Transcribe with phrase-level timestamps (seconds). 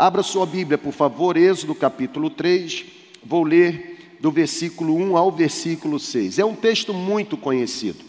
[0.00, 2.86] Abra sua Bíblia, por favor, Êxodo capítulo 3,
[3.22, 6.38] vou ler do versículo 1 ao versículo 6.
[6.38, 8.02] É um texto muito conhecido.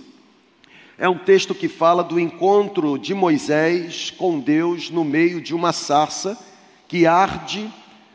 [0.97, 5.73] É um texto que fala do encontro de Moisés com Deus no meio de uma
[5.73, 6.39] sarça
[6.87, 7.69] que arde,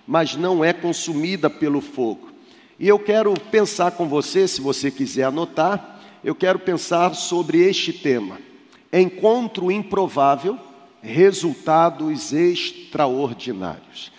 [0.07, 2.31] mas não é consumida pelo fogo.
[2.81, 7.93] E eu quero pensar com você, se você quiser anotar, eu quero pensar sobre este
[7.93, 8.39] tema:
[8.91, 10.59] encontro improvável,
[11.07, 14.13] resultados extraordinários.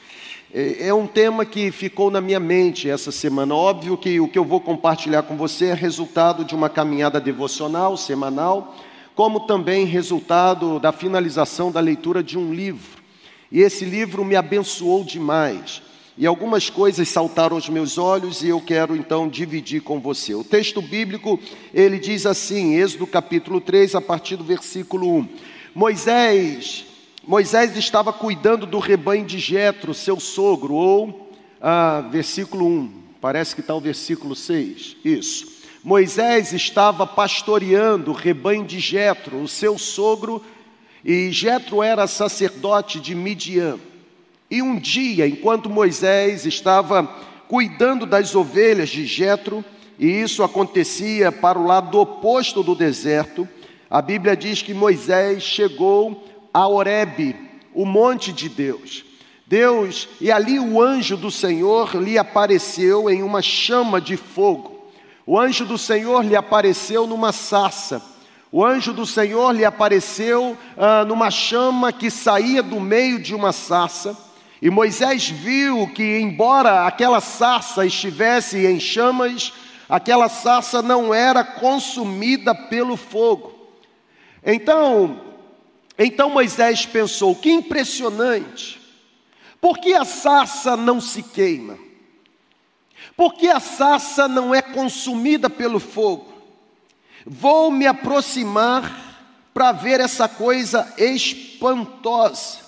[0.54, 3.54] É, é um tema que ficou na minha mente essa semana.
[3.54, 7.98] Óbvio que o que eu vou compartilhar com você é resultado de uma caminhada devocional
[7.98, 8.76] semanal,
[9.14, 12.98] como também resultado da finalização da leitura de um livro.
[13.52, 15.82] E esse livro me abençoou demais.
[16.18, 20.34] E algumas coisas saltaram aos meus olhos e eu quero então dividir com você.
[20.34, 21.40] O texto bíblico,
[21.74, 25.28] ele diz assim, Êxodo capítulo 3, a partir do versículo 1.
[25.78, 26.88] Moisés,
[27.24, 31.32] Moisés estava cuidando do rebanho de Jetro, seu sogro, ou
[31.62, 32.92] ah, versículo 1,
[33.22, 34.98] parece que está o versículo 6.
[35.06, 35.62] Isso.
[35.84, 40.44] Moisés estava pastoreando o rebanho de Jetro, o seu sogro,
[41.06, 43.78] e Jetro era sacerdote de Midian.
[44.50, 47.04] E um dia, enquanto Moisés estava
[47.48, 49.64] cuidando das ovelhas de Jetro,
[50.00, 53.48] e isso acontecia para o lado oposto do deserto,
[53.90, 57.36] a Bíblia diz que Moisés chegou a Horebe,
[57.74, 59.06] o monte de Deus.
[59.46, 64.92] Deus, e ali o anjo do Senhor lhe apareceu em uma chama de fogo.
[65.26, 68.02] O anjo do Senhor lhe apareceu numa sarça.
[68.52, 73.54] O anjo do Senhor lhe apareceu ah, numa chama que saía do meio de uma
[73.54, 74.18] sarça.
[74.62, 79.54] E Moisés viu que, embora aquela sarça estivesse em chamas,
[79.88, 83.57] aquela sarça não era consumida pelo fogo.
[84.50, 85.20] Então,
[86.00, 88.80] então Moisés pensou: que impressionante,
[89.60, 91.78] por que a sarça não se queima?
[93.18, 96.34] Por que a sarça não é consumida pelo fogo?
[97.26, 102.60] Vou me aproximar para ver essa coisa espantosa.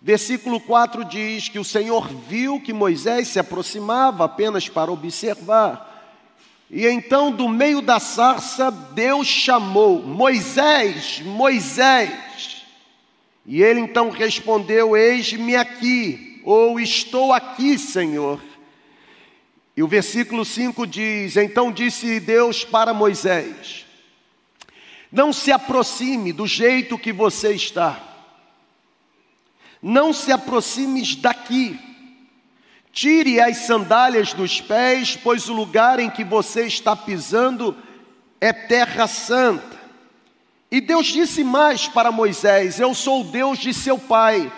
[0.00, 5.89] Versículo 4 diz que o Senhor viu que Moisés se aproximava apenas para observar.
[6.70, 12.64] E então, do meio da sarça, Deus chamou: Moisés, Moisés.
[13.44, 18.40] E ele então respondeu: Eis-me aqui, ou estou aqui, Senhor.
[19.76, 23.84] E o versículo 5 diz: Então disse Deus para Moisés:
[25.10, 28.10] Não se aproxime do jeito que você está
[29.82, 31.78] não se aproximes daqui.
[32.92, 37.76] Tire as sandálias dos pés, pois o lugar em que você está pisando
[38.40, 39.78] é terra santa.
[40.70, 44.50] E Deus disse mais para Moisés: Eu sou o Deus de seu pai,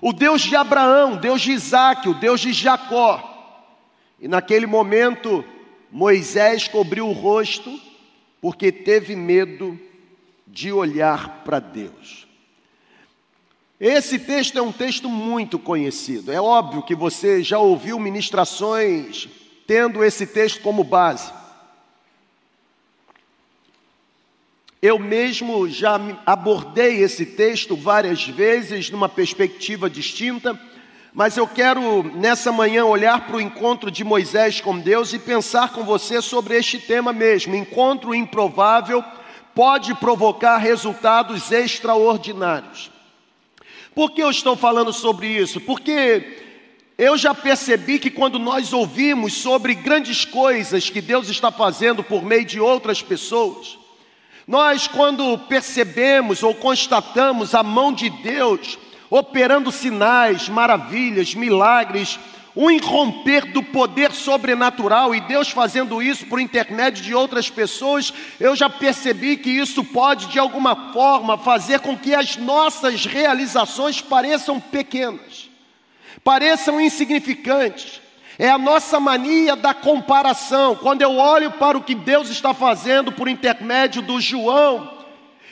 [0.00, 3.24] o Deus de Abraão, Deus de Isaac, o Deus de Jacó.
[4.20, 5.44] E naquele momento,
[5.90, 7.80] Moisés cobriu o rosto,
[8.40, 9.78] porque teve medo
[10.46, 12.27] de olhar para Deus.
[13.80, 16.32] Esse texto é um texto muito conhecido.
[16.32, 19.28] É óbvio que você já ouviu ministrações
[19.68, 21.32] tendo esse texto como base.
[24.82, 30.58] Eu mesmo já abordei esse texto várias vezes numa perspectiva distinta,
[31.12, 35.72] mas eu quero nessa manhã olhar para o encontro de Moisés com Deus e pensar
[35.72, 37.54] com você sobre este tema mesmo.
[37.54, 39.04] Encontro improvável
[39.54, 42.97] pode provocar resultados extraordinários.
[43.98, 45.60] Por que eu estou falando sobre isso?
[45.60, 46.38] Porque
[46.96, 52.22] eu já percebi que quando nós ouvimos sobre grandes coisas que Deus está fazendo por
[52.22, 53.76] meio de outras pessoas,
[54.46, 58.78] nós, quando percebemos ou constatamos a mão de Deus
[59.10, 62.20] operando sinais, maravilhas, milagres,
[62.60, 68.56] um irromper do poder sobrenatural e Deus fazendo isso por intermédio de outras pessoas, eu
[68.56, 74.58] já percebi que isso pode de alguma forma fazer com que as nossas realizações pareçam
[74.58, 75.48] pequenas,
[76.24, 78.00] pareçam insignificantes.
[78.36, 80.74] É a nossa mania da comparação.
[80.74, 84.98] Quando eu olho para o que Deus está fazendo por intermédio do João,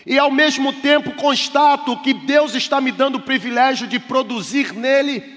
[0.05, 5.36] e ao mesmo tempo constato que Deus está me dando o privilégio de produzir nele,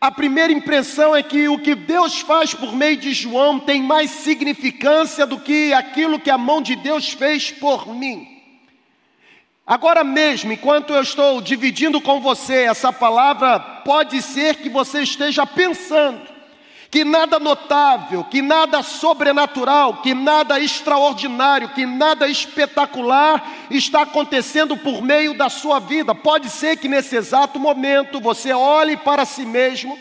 [0.00, 4.10] a primeira impressão é que o que Deus faz por meio de João tem mais
[4.10, 8.26] significância do que aquilo que a mão de Deus fez por mim.
[9.66, 15.44] Agora mesmo, enquanto eu estou dividindo com você essa palavra, pode ser que você esteja
[15.46, 16.29] pensando
[16.90, 25.00] que nada notável, que nada sobrenatural, que nada extraordinário, que nada espetacular está acontecendo por
[25.00, 26.14] meio da sua vida.
[26.14, 29.96] Pode ser que nesse exato momento você olhe para si mesmo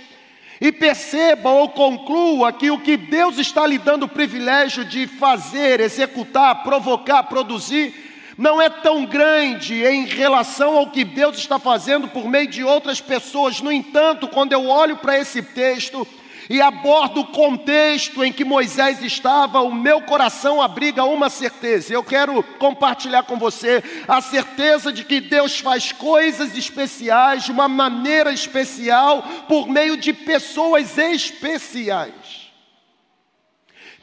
[0.60, 5.80] e perceba ou conclua que o que Deus está lhe dando o privilégio de fazer,
[5.80, 7.94] executar, provocar, produzir,
[8.36, 13.00] não é tão grande em relação ao que Deus está fazendo por meio de outras
[13.00, 13.62] pessoas.
[13.62, 16.08] No entanto, quando eu olho para esse texto,
[16.50, 21.94] e abordo o contexto em que Moisés estava, o meu coração abriga uma certeza.
[21.94, 27.68] Eu quero compartilhar com você a certeza de que Deus faz coisas especiais de uma
[27.68, 32.50] maneira especial por meio de pessoas especiais.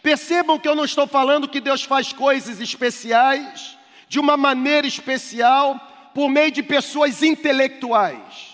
[0.01, 3.77] Percebam que eu não estou falando que Deus faz coisas especiais
[4.09, 5.81] de uma maneira especial
[6.15, 8.46] por meio de pessoas intelectuais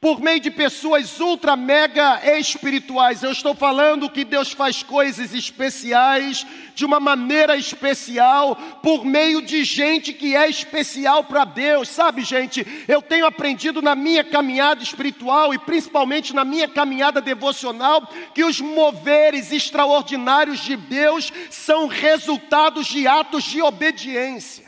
[0.00, 3.22] por meio de pessoas ultra mega espirituais.
[3.22, 9.64] Eu estou falando que Deus faz coisas especiais de uma maneira especial por meio de
[9.64, 11.88] gente que é especial para Deus.
[11.88, 18.08] Sabe, gente, eu tenho aprendido na minha caminhada espiritual e principalmente na minha caminhada devocional
[18.32, 24.67] que os moveres extraordinários de Deus são resultados de atos de obediência.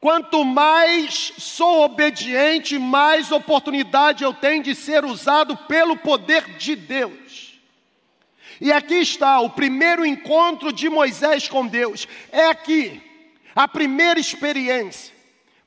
[0.00, 7.58] Quanto mais sou obediente, mais oportunidade eu tenho de ser usado pelo poder de Deus.
[8.60, 12.06] E aqui está o primeiro encontro de Moisés com Deus.
[12.30, 13.02] É aqui
[13.54, 15.14] a primeira experiência.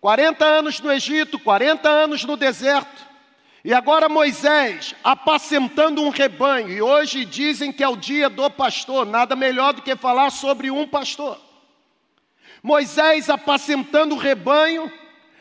[0.01, 3.07] 40 anos no Egito, 40 anos no deserto.
[3.63, 6.69] E agora Moisés apacentando um rebanho.
[6.69, 9.05] E hoje dizem que é o dia do pastor.
[9.05, 11.48] Nada melhor do que falar sobre um pastor.
[12.61, 14.91] Moisés apacentando o rebanho.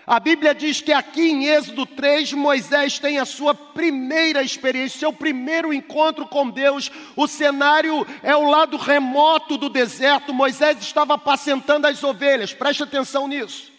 [0.06, 5.12] A Bíblia diz que aqui em Êxodo 3, Moisés tem a sua primeira experiência, seu
[5.12, 6.90] primeiro encontro com Deus.
[7.14, 10.32] O cenário é o lado remoto do deserto.
[10.32, 13.70] Moisés estava apacentando as ovelhas, preste atenção nisso.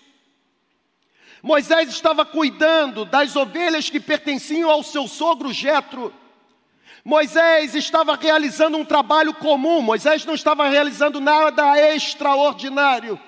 [1.42, 6.14] Moisés estava cuidando das ovelhas que pertenciam ao seu sogro Jetro.
[7.04, 13.20] Moisés estava realizando um trabalho comum, Moisés não estava realizando nada extraordinário.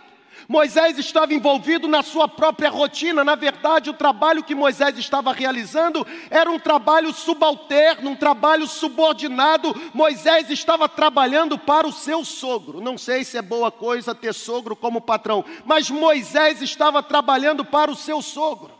[0.51, 3.23] Moisés estava envolvido na sua própria rotina.
[3.23, 9.73] Na verdade, o trabalho que Moisés estava realizando era um trabalho subalterno, um trabalho subordinado.
[9.93, 12.81] Moisés estava trabalhando para o seu sogro.
[12.81, 17.89] Não sei se é boa coisa ter sogro como patrão, mas Moisés estava trabalhando para
[17.89, 18.73] o seu sogro.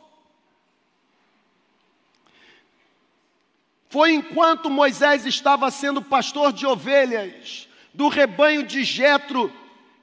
[3.88, 9.61] Foi enquanto Moisés estava sendo pastor de ovelhas do rebanho de Jetro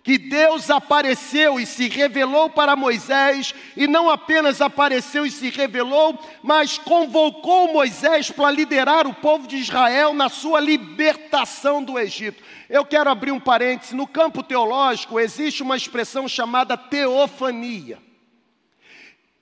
[0.08, 6.19] que Deus apareceu e se revelou para Moisés, e não apenas apareceu e se revelou,
[6.43, 12.43] mas convocou Moisés para liderar o povo de Israel na sua libertação do Egito.
[12.70, 17.99] Eu quero abrir um parêntese: no campo teológico existe uma expressão chamada teofania.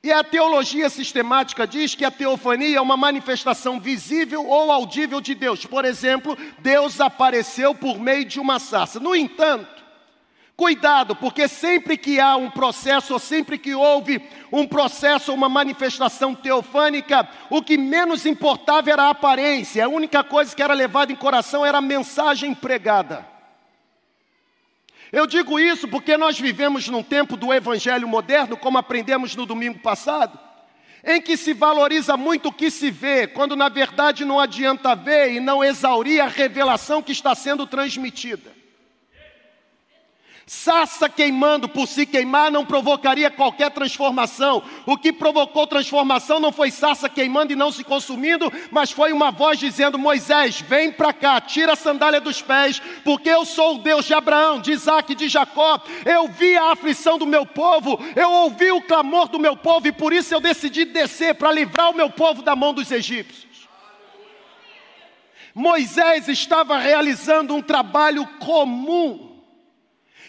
[0.03, 5.33] E a teologia sistemática diz que a teofania é uma manifestação visível ou audível de
[5.33, 5.65] Deus.
[5.65, 8.99] Por exemplo, Deus apareceu por meio de uma sarça.
[8.99, 9.76] No entanto,
[10.57, 16.35] Cuidado, porque sempre que há um processo, ou sempre que houve um processo, uma manifestação
[16.35, 21.17] teofânica, o que menos importava era a aparência, a única coisa que era levada em
[21.17, 23.27] coração era a mensagem pregada.
[25.13, 29.81] Eu digo isso porque nós vivemos num tempo do evangelho moderno, como aprendemos no domingo
[29.81, 30.41] passado,
[31.05, 35.35] em que se valoriza muito o que se vê, quando na verdade não adianta ver
[35.35, 38.56] e não exaurir a revelação que está sendo transmitida.
[40.49, 44.63] Sassa queimando por se queimar não provocaria qualquer transformação.
[44.87, 49.33] O que provocou transformação não foi sassa queimando e não se consumindo, mas foi uma
[49.33, 53.79] voz dizendo: Moisés, vem para cá, tira a sandália dos pés, porque eu sou o
[53.79, 55.83] Deus de Abraão, de Isaac de Jacó.
[56.05, 59.93] Eu vi a aflição do meu povo, eu ouvi o clamor do meu povo e
[59.93, 63.67] por isso eu decidi descer para livrar o meu povo da mão dos egípcios.
[65.53, 69.26] Moisés estava realizando um trabalho comum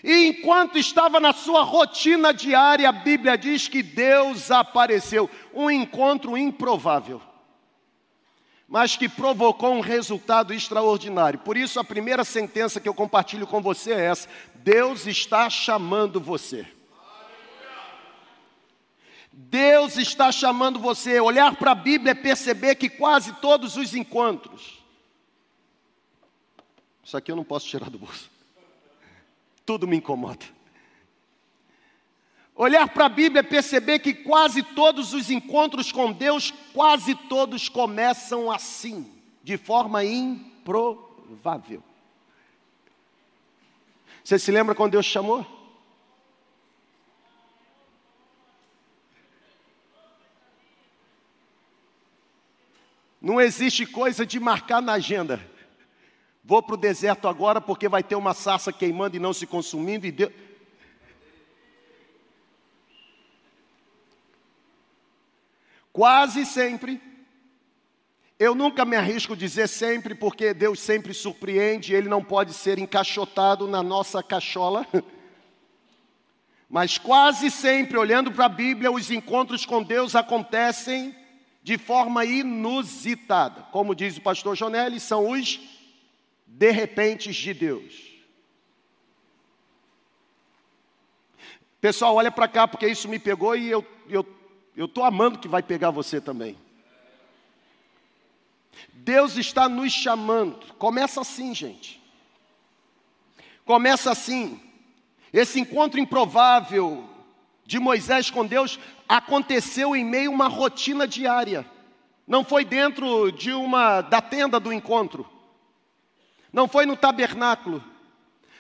[0.04, 5.30] e enquanto estava na sua rotina diária, a Bíblia diz que Deus apareceu.
[5.54, 7.22] Um encontro improvável,
[8.68, 11.40] mas que provocou um resultado extraordinário.
[11.40, 16.20] Por isso, a primeira sentença que eu compartilho com você é essa: Deus está chamando
[16.20, 16.68] você.
[19.32, 21.20] Deus está chamando você.
[21.20, 24.84] Olhar para a Bíblia é perceber que quase todos os encontros.
[27.04, 28.37] Isso aqui eu não posso tirar do bolso
[29.68, 30.46] tudo me incomoda.
[32.56, 37.68] Olhar para a Bíblia é perceber que quase todos os encontros com Deus, quase todos
[37.68, 39.12] começam assim,
[39.44, 41.84] de forma improvável.
[44.24, 45.46] Você se lembra quando Deus chamou?
[53.22, 55.57] Não existe coisa de marcar na agenda.
[56.48, 60.08] Vou para o deserto agora porque vai ter uma sarça queimando e não se consumindo
[60.08, 60.32] e Deus.
[65.92, 67.02] Quase sempre,
[68.40, 72.80] eu nunca me arrisco a dizer sempre, porque Deus sempre surpreende, Ele não pode ser
[72.80, 74.88] encaixotado na nossa cachola.
[76.70, 81.14] Mas quase sempre, olhando para a Bíblia, os encontros com Deus acontecem
[81.62, 83.64] de forma inusitada.
[83.64, 85.76] Como diz o pastor Jonelli, são os
[86.48, 88.08] de repentes de Deus.
[91.80, 94.38] Pessoal, olha para cá, porque isso me pegou e eu estou
[94.76, 96.56] eu tô amando que vai pegar você também.
[98.94, 100.74] Deus está nos chamando.
[100.76, 102.02] Começa assim, gente.
[103.66, 104.60] Começa assim.
[105.34, 107.10] Esse encontro improvável
[107.66, 111.66] de Moisés com Deus aconteceu em meio a uma rotina diária.
[112.28, 115.28] Não foi dentro de uma da tenda do encontro.
[116.58, 117.84] Não foi no tabernáculo.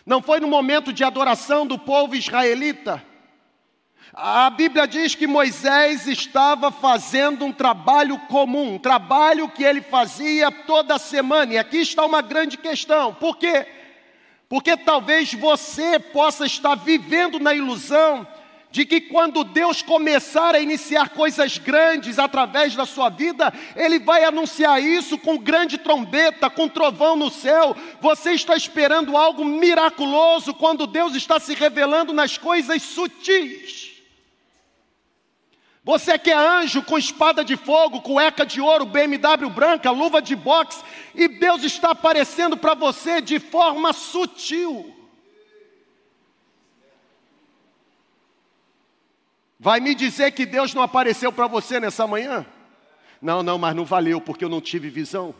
[0.05, 3.03] Não foi no momento de adoração do povo israelita.
[4.13, 10.51] A Bíblia diz que Moisés estava fazendo um trabalho comum, um trabalho que ele fazia
[10.51, 11.55] toda semana.
[11.55, 13.15] E aqui está uma grande questão.
[13.15, 13.65] Por quê?
[14.47, 18.27] Porque talvez você possa estar vivendo na ilusão
[18.77, 24.23] de que quando Deus começar a iniciar coisas grandes através da sua vida, Ele vai
[24.23, 27.75] anunciar isso com grande trombeta, com trovão no céu.
[27.99, 33.93] Você está esperando algo miraculoso quando Deus está se revelando nas coisas sutis.
[35.83, 40.35] Você que é anjo com espada de fogo, cueca de ouro, BMW branca, luva de
[40.35, 40.83] boxe,
[41.15, 44.96] e Deus está aparecendo para você de forma sutil.
[49.59, 52.45] Vai me dizer que Deus não apareceu para você nessa manhã?
[53.21, 55.33] Não, não, mas não valeu porque eu não tive visão.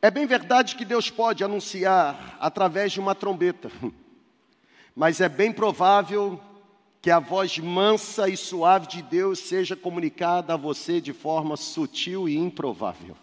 [0.00, 3.70] É bem verdade que Deus pode anunciar através de uma trombeta,
[4.96, 6.40] mas é bem provável
[7.00, 12.28] que a voz mansa e suave de Deus seja comunicada a você de forma sutil
[12.28, 13.16] e improvável.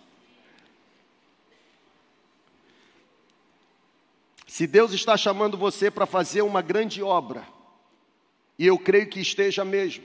[4.50, 7.48] Se Deus está chamando você para fazer uma grande obra,
[8.58, 10.04] e eu creio que esteja mesmo,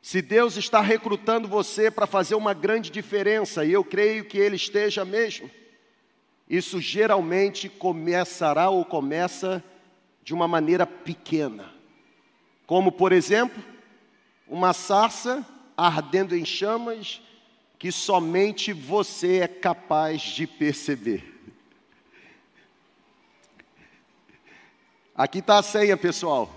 [0.00, 4.56] se Deus está recrutando você para fazer uma grande diferença, e eu creio que Ele
[4.56, 5.50] esteja mesmo,
[6.48, 9.62] isso geralmente começará ou começa
[10.24, 11.70] de uma maneira pequena.
[12.66, 13.62] Como, por exemplo,
[14.48, 17.20] uma sarça ardendo em chamas
[17.78, 21.31] que somente você é capaz de perceber.
[25.22, 26.50] Aqui está a senha, pessoal.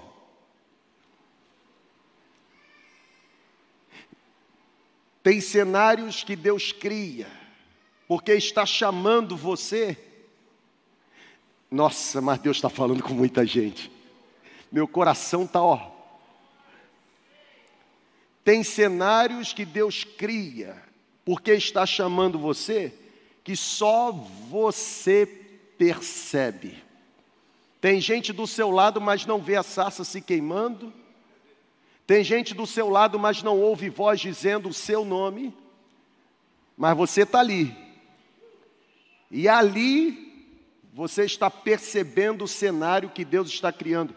[5.22, 7.28] Tem cenários que Deus cria,
[8.08, 9.96] porque está chamando você.
[11.70, 13.92] Nossa, mas Deus está falando com muita gente.
[14.72, 15.92] Meu coração está, ó.
[18.44, 20.76] Tem cenários que Deus cria,
[21.24, 22.92] porque está chamando você,
[23.44, 25.28] que só você
[25.78, 26.85] percebe.
[27.86, 30.92] Tem gente do seu lado, mas não vê a sarça se queimando.
[32.08, 35.56] Tem gente do seu lado, mas não ouve voz dizendo o seu nome,
[36.76, 37.78] mas você está ali.
[39.30, 40.50] E ali
[40.96, 44.16] você está percebendo o cenário que Deus está criando.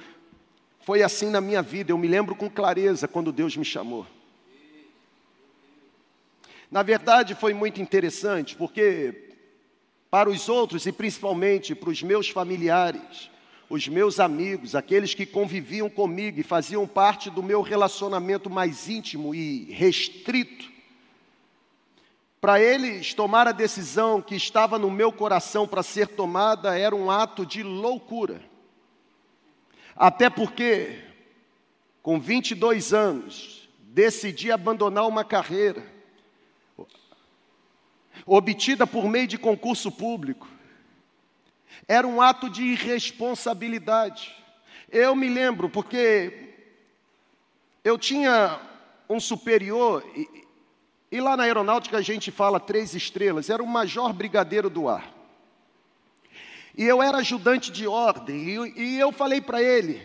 [0.81, 4.07] Foi assim na minha vida, eu me lembro com clareza quando Deus me chamou.
[6.71, 9.35] Na verdade, foi muito interessante, porque
[10.11, 13.29] para os outros e principalmente para os meus familiares,
[13.71, 19.35] os meus amigos, aqueles que conviviam comigo e faziam parte do meu relacionamento mais íntimo
[19.35, 20.71] e restrito,
[22.41, 27.11] para eles tomar a decisão que estava no meu coração para ser tomada era um
[27.11, 28.41] ato de loucura.
[29.95, 31.01] Até porque,
[32.01, 35.85] com 22 anos, decidi abandonar uma carreira
[38.25, 40.49] obtida por meio de concurso público
[41.87, 44.35] era um ato de irresponsabilidade.
[44.91, 46.55] Eu me lembro porque
[47.85, 48.61] eu tinha
[49.09, 50.47] um superior e,
[51.11, 55.11] E lá na aeronáutica a gente fala três estrelas, era o major brigadeiro do ar.
[56.77, 60.01] E eu era ajudante de ordem, e, e eu falei para ele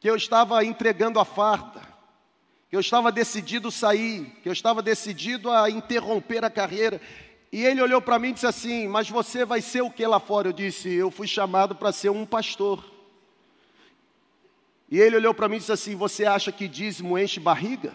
[0.00, 1.80] que eu estava entregando a farda,
[2.68, 7.00] que eu estava decidido sair, que eu estava decidido a interromper a carreira.
[7.52, 10.20] E ele olhou para mim e disse assim: Mas você vai ser o que lá
[10.20, 10.48] fora?
[10.48, 12.84] Eu disse: Eu fui chamado para ser um pastor.
[14.90, 17.92] E ele olhou para mim e disse assim: Você acha que dízimo enche barriga?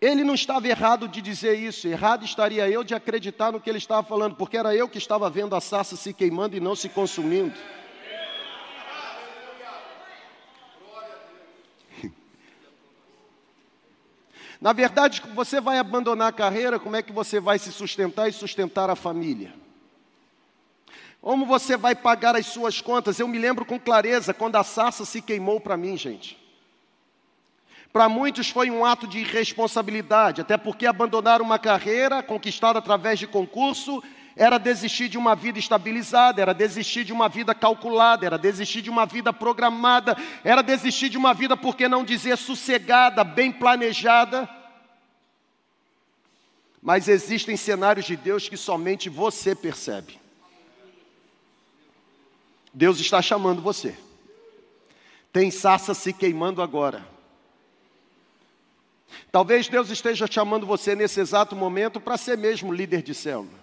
[0.00, 3.76] Ele não estava errado de dizer isso, errado estaria eu de acreditar no que ele
[3.76, 6.88] estava falando, porque era eu que estava vendo a sarça se queimando e não se
[6.88, 7.54] consumindo.
[14.60, 18.32] Na verdade, você vai abandonar a carreira, como é que você vai se sustentar e
[18.32, 19.54] sustentar a família?
[21.22, 23.18] Como você vai pagar as suas contas?
[23.18, 26.38] Eu me lembro com clareza quando a sarça se queimou para mim, gente.
[27.92, 33.26] Para muitos foi um ato de irresponsabilidade, até porque abandonar uma carreira conquistada através de
[33.26, 34.02] concurso
[34.40, 38.88] era desistir de uma vida estabilizada, era desistir de uma vida calculada, era desistir de
[38.88, 44.48] uma vida programada, era desistir de uma vida, por que não dizer, sossegada, bem planejada.
[46.80, 50.18] Mas existem cenários de Deus que somente você percebe.
[52.72, 53.94] Deus está chamando você.
[55.30, 57.06] Tem sarça se queimando agora.
[59.30, 63.59] Talvez Deus esteja chamando você nesse exato momento para ser mesmo líder de célula.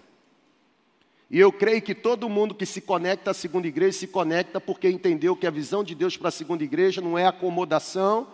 [1.30, 4.88] E eu creio que todo mundo que se conecta à segunda igreja se conecta porque
[4.88, 8.28] entendeu que a visão de Deus para a segunda igreja não é acomodação,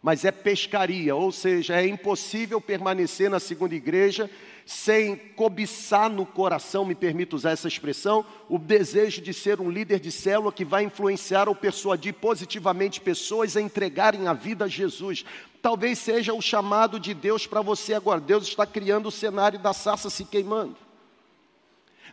[0.00, 4.30] mas é pescaria, ou seja, é impossível permanecer na segunda igreja
[4.64, 9.98] sem cobiçar no coração, me permito usar essa expressão, o desejo de ser um líder
[9.98, 15.24] de célula que vai influenciar ou persuadir positivamente pessoas a entregarem a vida a Jesus.
[15.60, 18.20] Talvez seja o chamado de Deus para você agora.
[18.20, 20.85] Deus está criando o cenário da sarça se queimando.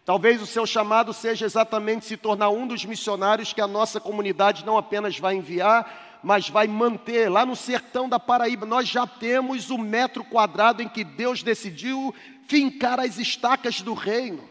[0.06, 4.66] Talvez o seu chamado seja exatamente se tornar um dos missionários que a nossa comunidade
[4.66, 7.30] não apenas vai enviar, mas vai manter.
[7.30, 12.14] Lá no sertão da Paraíba, nós já temos o metro quadrado em que Deus decidiu
[12.48, 14.50] fincar as estacas do reino.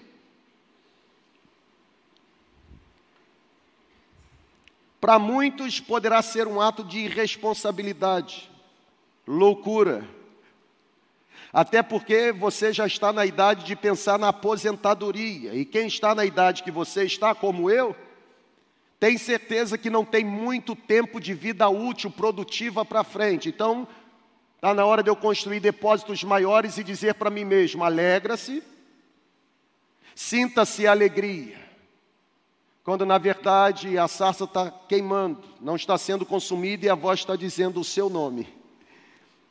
[4.98, 8.50] Para muitos poderá ser um ato de irresponsabilidade,
[9.26, 10.21] loucura.
[11.52, 15.54] Até porque você já está na idade de pensar na aposentadoria.
[15.54, 17.94] E quem está na idade que você está, como eu,
[18.98, 23.50] tem certeza que não tem muito tempo de vida útil, produtiva para frente.
[23.50, 23.86] Então,
[24.54, 28.62] está na hora de eu construir depósitos maiores e dizer para mim mesmo: alegra-se,
[30.14, 31.60] sinta-se alegria.
[32.82, 37.36] Quando na verdade a sarça está queimando, não está sendo consumida e a voz está
[37.36, 38.48] dizendo o seu nome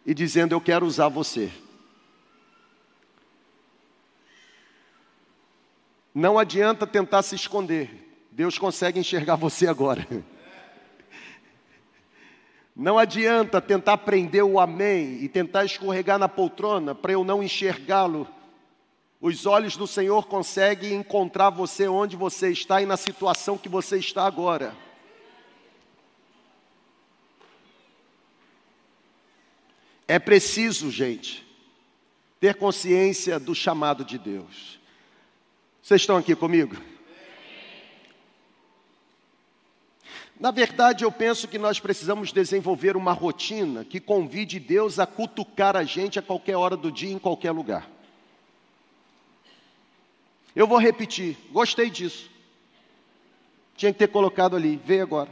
[0.04, 1.52] e dizendo: Eu quero usar você.
[6.14, 10.08] Não adianta tentar se esconder, Deus consegue enxergar você agora.
[12.76, 18.28] Não adianta tentar prender o amém e tentar escorregar na poltrona para eu não enxergá-lo.
[19.20, 23.98] Os olhos do Senhor conseguem encontrar você onde você está e na situação que você
[23.98, 24.76] está agora.
[30.08, 31.46] É preciso, gente,
[32.40, 34.81] ter consciência do chamado de Deus.
[35.82, 36.76] Vocês estão aqui comigo?
[40.40, 45.76] Na verdade, eu penso que nós precisamos desenvolver uma rotina que convide Deus a cutucar
[45.76, 47.88] a gente a qualquer hora do dia, em qualquer lugar.
[50.56, 52.30] Eu vou repetir, gostei disso.
[53.76, 55.30] Tinha que ter colocado ali, veio agora.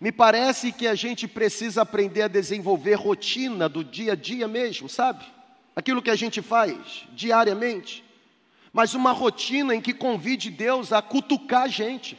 [0.00, 4.88] Me parece que a gente precisa aprender a desenvolver rotina do dia a dia mesmo,
[4.88, 5.35] sabe?
[5.76, 8.02] Aquilo que a gente faz diariamente.
[8.72, 12.18] Mas uma rotina em que convide Deus a cutucar a gente.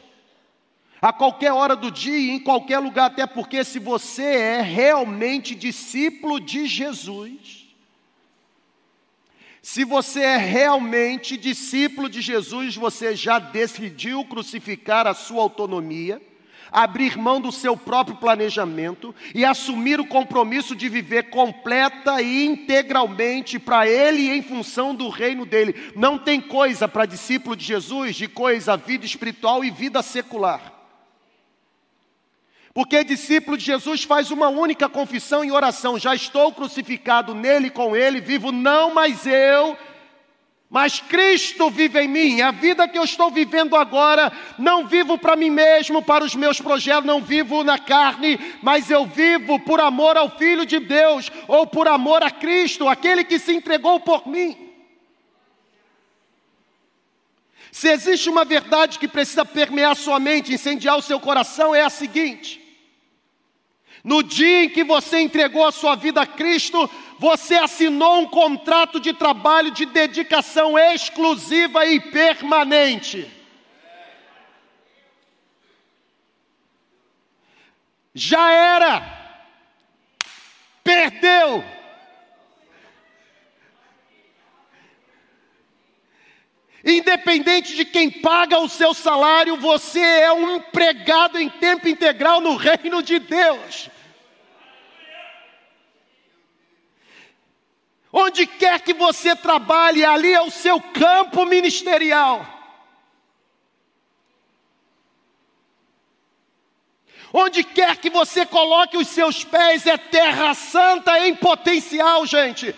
[1.02, 6.40] A qualquer hora do dia, em qualquer lugar, até porque se você é realmente discípulo
[6.40, 7.68] de Jesus,
[9.62, 16.22] se você é realmente discípulo de Jesus, você já decidiu crucificar a sua autonomia,
[16.70, 23.58] abrir mão do seu próprio planejamento e assumir o compromisso de viver completa e integralmente
[23.58, 25.92] para Ele em função do reino dele.
[25.94, 30.78] Não tem coisa para discípulo de Jesus de coisa vida espiritual e vida secular.
[32.78, 37.96] Porque discípulo de Jesus faz uma única confissão em oração: já estou crucificado nele com
[37.96, 39.76] ele, vivo não mais eu,
[40.70, 42.40] Mas Cristo vive em mim.
[42.42, 46.60] A vida que eu estou vivendo agora, não vivo para mim mesmo, para os meus
[46.60, 51.66] projetos, não vivo na carne, mas eu vivo por amor ao Filho de Deus, ou
[51.66, 54.68] por amor a Cristo, aquele que se entregou por mim.
[57.72, 61.90] Se existe uma verdade que precisa permear sua mente, incendiar o seu coração, é a
[61.90, 62.67] seguinte:
[64.04, 69.00] no dia em que você entregou a sua vida a Cristo, você assinou um contrato
[69.00, 73.30] de trabalho de dedicação exclusiva e permanente.
[78.14, 79.02] Já era,
[80.82, 81.77] perdeu.
[86.84, 92.54] Independente de quem paga o seu salário, você é um empregado em tempo integral no
[92.54, 93.90] reino de Deus.
[98.12, 102.46] Onde quer que você trabalhe, ali é o seu campo ministerial.
[107.32, 112.74] Onde quer que você coloque os seus pés, é terra santa em potencial, gente.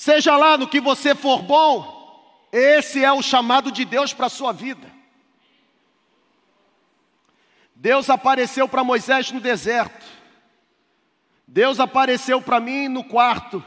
[0.00, 4.30] Seja lá no que você for bom, esse é o chamado de Deus para a
[4.30, 4.90] sua vida.
[7.74, 10.06] Deus apareceu para Moisés no deserto.
[11.46, 13.62] Deus apareceu para mim no quarto.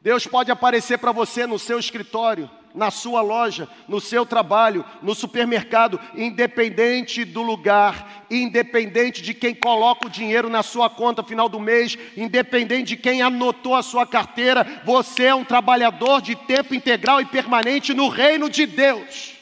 [0.00, 5.14] Deus pode aparecer para você no seu escritório, na sua loja, no seu trabalho, no
[5.14, 11.60] supermercado, independente do lugar, independente de quem coloca o dinheiro na sua conta final do
[11.60, 17.20] mês, independente de quem anotou a sua carteira, você é um trabalhador de tempo integral
[17.20, 19.34] e permanente no reino de Deus.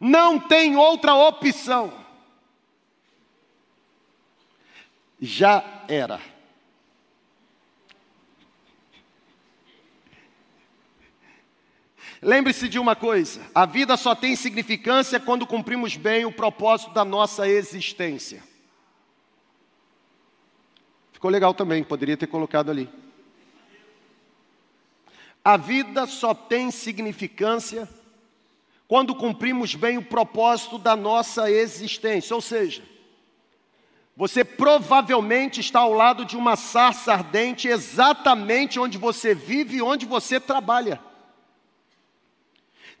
[0.00, 1.98] Não tem outra opção.
[5.20, 6.20] já era.
[12.20, 17.04] Lembre-se de uma coisa: a vida só tem significância quando cumprimos bem o propósito da
[17.04, 18.42] nossa existência.
[21.12, 22.88] Ficou legal também, poderia ter colocado ali.
[25.44, 27.88] A vida só tem significância
[28.86, 32.82] quando cumprimos bem o propósito da nossa existência, ou seja,
[34.16, 40.06] você provavelmente está ao lado de uma sarça ardente, exatamente onde você vive e onde
[40.06, 41.00] você trabalha.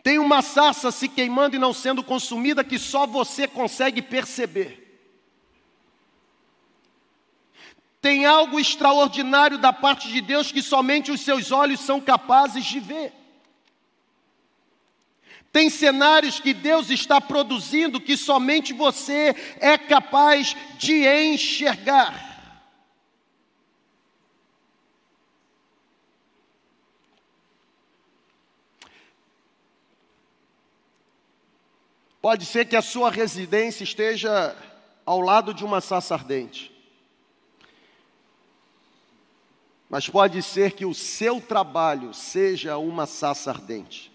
[0.02, 4.84] Tem uma sarça se queimando e não sendo consumida que só você consegue perceber.
[8.00, 12.78] Tem algo extraordinário da parte de Deus que somente os seus olhos são capazes de
[12.78, 13.12] ver.
[15.50, 22.27] Tem cenários que Deus está produzindo que somente você é capaz de enxergar.
[32.20, 34.56] Pode ser que a sua residência esteja
[35.06, 36.72] ao lado de uma saça ardente.
[39.88, 44.12] Mas pode ser que o seu trabalho seja uma saça ardente.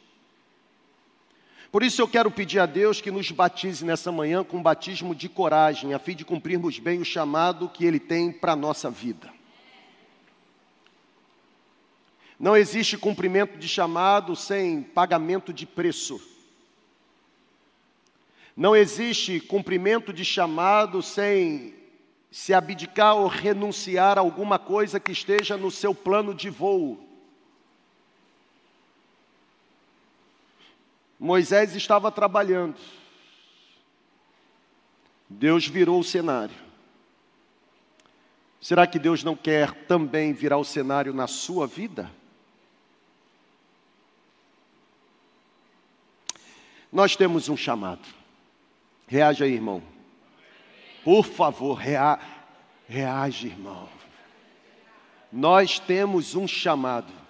[1.72, 5.16] Por isso eu quero pedir a Deus que nos batize nessa manhã com um batismo
[5.16, 8.92] de coragem, a fim de cumprirmos bem o chamado que Ele tem para a nossa
[8.92, 9.34] vida.
[12.40, 16.33] Não existe cumprimento de chamado sem pagamento de preço.
[18.56, 21.74] Não existe cumprimento de chamado sem
[22.32, 27.08] se abdicar ou renunciar a alguma coisa que esteja no seu plano de voo.
[31.20, 32.78] Moisés estava trabalhando.
[35.30, 36.56] Deus virou o cenário.
[38.60, 42.12] Será que Deus não quer também virar o cenário na sua vida?
[46.92, 48.23] Nós temos um chamado.
[49.08, 49.82] Reage aí, irmão.
[51.04, 52.20] Por favor, rea...
[52.88, 53.90] reage, irmão.
[55.32, 57.24] Nós temos um chamado.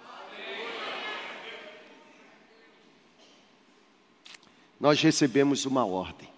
[4.84, 6.28] nós recebemos uma ordem.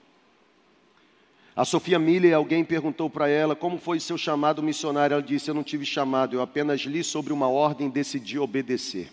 [1.57, 5.15] A Sofia Miller, alguém perguntou para ela como foi seu chamado missionário.
[5.15, 9.11] Ela disse: Eu não tive chamado, eu apenas li sobre uma ordem e decidi obedecer.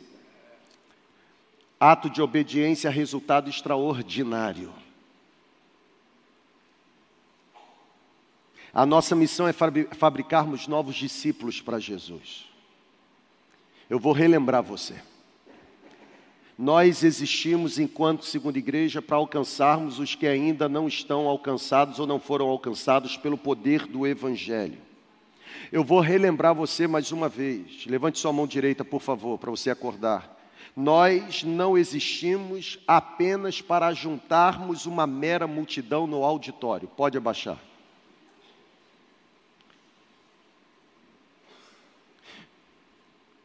[1.79, 4.71] Ato de obediência, resultado extraordinário.
[8.73, 12.45] A nossa missão é fabricarmos novos discípulos para Jesus.
[13.87, 14.95] Eu vou relembrar você.
[16.57, 22.19] Nós existimos enquanto segunda igreja para alcançarmos os que ainda não estão alcançados ou não
[22.19, 24.79] foram alcançados pelo poder do Evangelho.
[25.71, 27.85] Eu vou relembrar você mais uma vez.
[27.85, 30.35] Levante sua mão direita, por favor, para você acordar.
[30.75, 36.87] Nós não existimos apenas para juntarmos uma mera multidão no auditório.
[36.87, 37.59] Pode abaixar.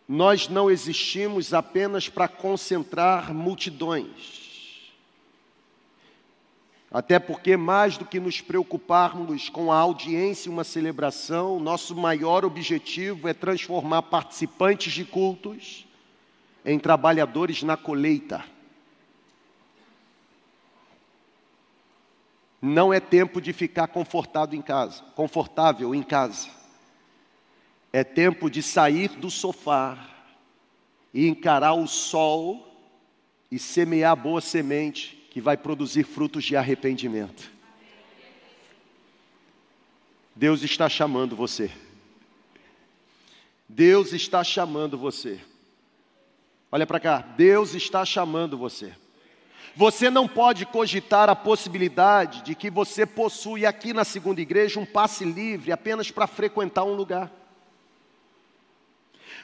[0.08, 4.38] Nós não existimos apenas para concentrar multidões.
[6.90, 12.46] Até porque, mais do que nos preocuparmos com a audiência e uma celebração, nosso maior
[12.46, 15.86] objetivo é transformar participantes de cultos
[16.64, 18.42] em trabalhadores na colheita.
[22.60, 26.57] Não é tempo de ficar confortado em casa, confortável em casa.
[27.92, 29.98] É tempo de sair do sofá
[31.12, 32.68] e encarar o sol
[33.50, 37.50] e semear boa semente que vai produzir frutos de arrependimento.
[40.34, 41.70] Deus está chamando você.
[43.68, 45.40] Deus está chamando você.
[46.70, 48.92] Olha para cá, Deus está chamando você.
[49.74, 54.86] Você não pode cogitar a possibilidade de que você possui aqui na segunda igreja um
[54.86, 57.30] passe livre apenas para frequentar um lugar.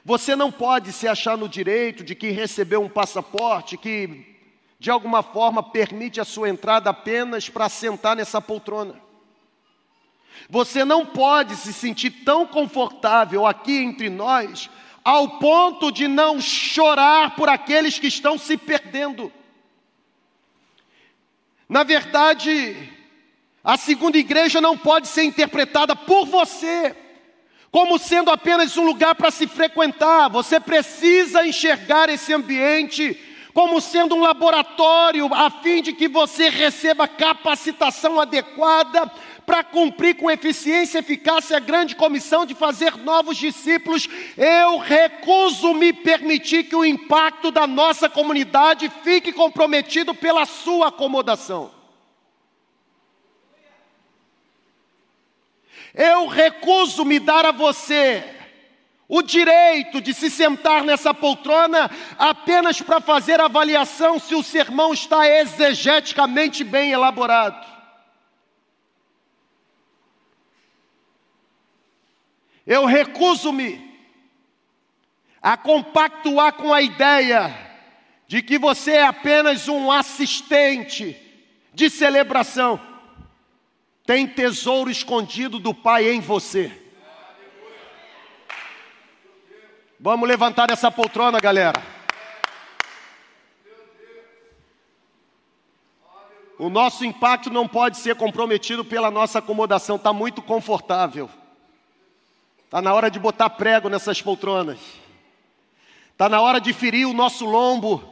[0.05, 4.37] Você não pode se achar no direito de que recebeu um passaporte que,
[4.79, 9.01] de alguma forma, permite a sua entrada apenas para sentar nessa poltrona.
[10.51, 14.69] Você não pode se sentir tão confortável aqui entre nós
[15.03, 19.33] ao ponto de não chorar por aqueles que estão se perdendo.
[21.67, 22.90] Na verdade,
[23.62, 26.95] a segunda igreja não pode ser interpretada por você
[27.74, 30.30] como sendo apenas um lugar para se frequentar.
[30.30, 33.20] Você precisa enxergar esse ambiente
[33.52, 39.10] como sendo um laboratório, a fim de que você receba capacitação adequada
[39.44, 45.74] para cumprir com eficiência e eficácia a grande comissão de fazer novos discípulos, eu recuso
[45.74, 51.72] me permitir que o impacto da nossa comunidade fique comprometido pela sua acomodação.
[55.94, 58.35] Eu recuso me dar a você
[59.07, 65.28] o direito de se sentar nessa poltrona apenas para fazer avaliação se o sermão está
[65.28, 67.64] exegeticamente bem elaborado.
[72.66, 73.94] Eu recuso-me
[75.40, 77.54] a compactuar com a ideia
[78.26, 81.14] de que você é apenas um assistente
[81.74, 82.93] de celebração.
[84.07, 86.71] Tem tesouro escondido do Pai em você.
[89.99, 91.83] Vamos levantar essa poltrona, galera.
[96.59, 101.31] O nosso impacto não pode ser comprometido pela nossa acomodação, está muito confortável.
[102.67, 104.79] Está na hora de botar prego nessas poltronas.
[106.12, 108.05] Está na hora de ferir o nosso lombo.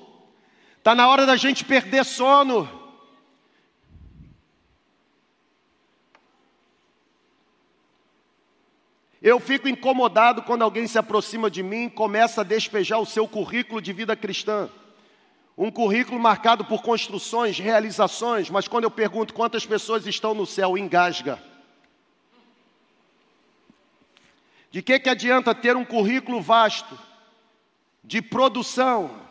[0.78, 2.81] Está na hora da gente perder sono.
[9.22, 13.28] Eu fico incomodado quando alguém se aproxima de mim e começa a despejar o seu
[13.28, 14.68] currículo de vida cristã.
[15.56, 20.76] Um currículo marcado por construções, realizações, mas quando eu pergunto quantas pessoas estão no céu,
[20.76, 21.40] engasga.
[24.72, 26.98] De que, que adianta ter um currículo vasto
[28.02, 29.22] de produção,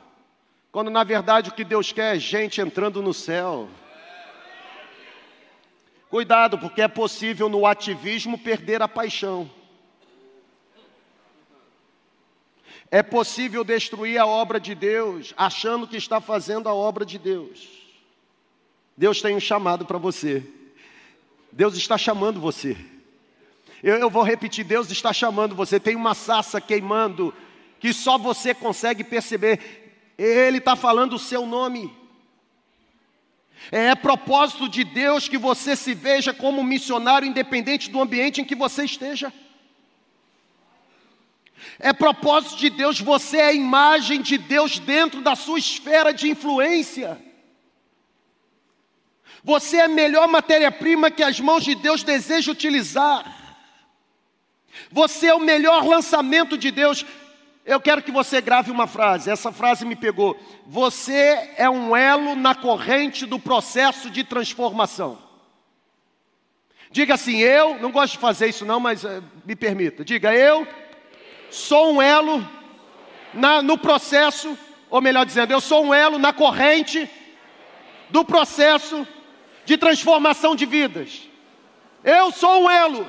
[0.71, 3.67] quando na verdade o que Deus quer é gente entrando no céu?
[6.09, 9.49] Cuidado, porque é possível no ativismo perder a paixão.
[12.91, 17.69] É possível destruir a obra de Deus achando que está fazendo a obra de Deus.
[18.97, 20.43] Deus tem um chamado para você.
[21.53, 22.75] Deus está chamando você.
[23.81, 25.79] Eu, eu vou repetir: Deus está chamando você.
[25.79, 27.33] Tem uma sassa queimando
[27.79, 30.13] que só você consegue perceber.
[30.17, 31.95] Ele está falando o seu nome.
[33.71, 38.55] É propósito de Deus que você se veja como missionário independente do ambiente em que
[38.55, 39.31] você esteja.
[41.79, 46.29] É propósito de Deus, você é a imagem de Deus dentro da sua esfera de
[46.29, 47.21] influência.
[49.43, 53.57] Você é a melhor matéria-prima que as mãos de Deus desejam utilizar.
[54.91, 57.05] Você é o melhor lançamento de Deus.
[57.65, 60.39] Eu quero que você grave uma frase, essa frase me pegou.
[60.65, 65.17] Você é um elo na corrente do processo de transformação.
[66.91, 70.03] Diga assim, eu, não gosto de fazer isso não, mas uh, me permita.
[70.03, 70.67] Diga, eu
[71.51, 72.47] sou um elo
[73.33, 74.57] na, no processo,
[74.89, 77.09] ou melhor dizendo, eu sou um elo na corrente
[78.09, 79.07] do processo
[79.65, 81.29] de transformação de vidas.
[82.03, 83.05] Eu sou um elo.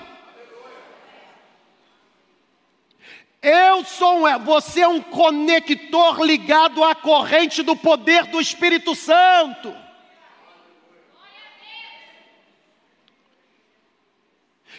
[3.40, 9.74] Eu sou um, você é um conector ligado à corrente do poder do Espírito Santo.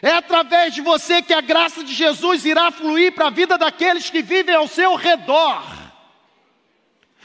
[0.03, 4.09] É através de você que a graça de Jesus irá fluir para a vida daqueles
[4.09, 5.63] que vivem ao seu redor.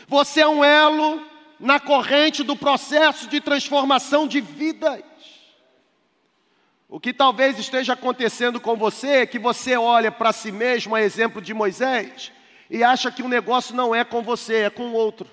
[0.06, 1.20] Você é um elo
[1.58, 5.02] na corrente do processo de transformação de vidas.
[6.88, 11.02] O que talvez esteja acontecendo com você é que você olha para si mesmo, a
[11.02, 12.30] exemplo de Moisés,
[12.70, 15.28] e acha que o negócio não é com você, é com o outro.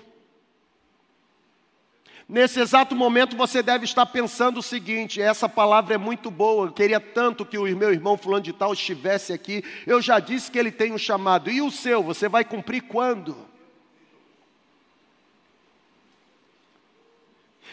[2.28, 6.72] Nesse exato momento você deve estar pensando o seguinte: essa palavra é muito boa, eu
[6.72, 9.62] queria tanto que o meu irmão fulano de tal estivesse aqui.
[9.86, 11.50] Eu já disse que ele tem um chamado.
[11.50, 13.36] E o seu, você vai cumprir quando?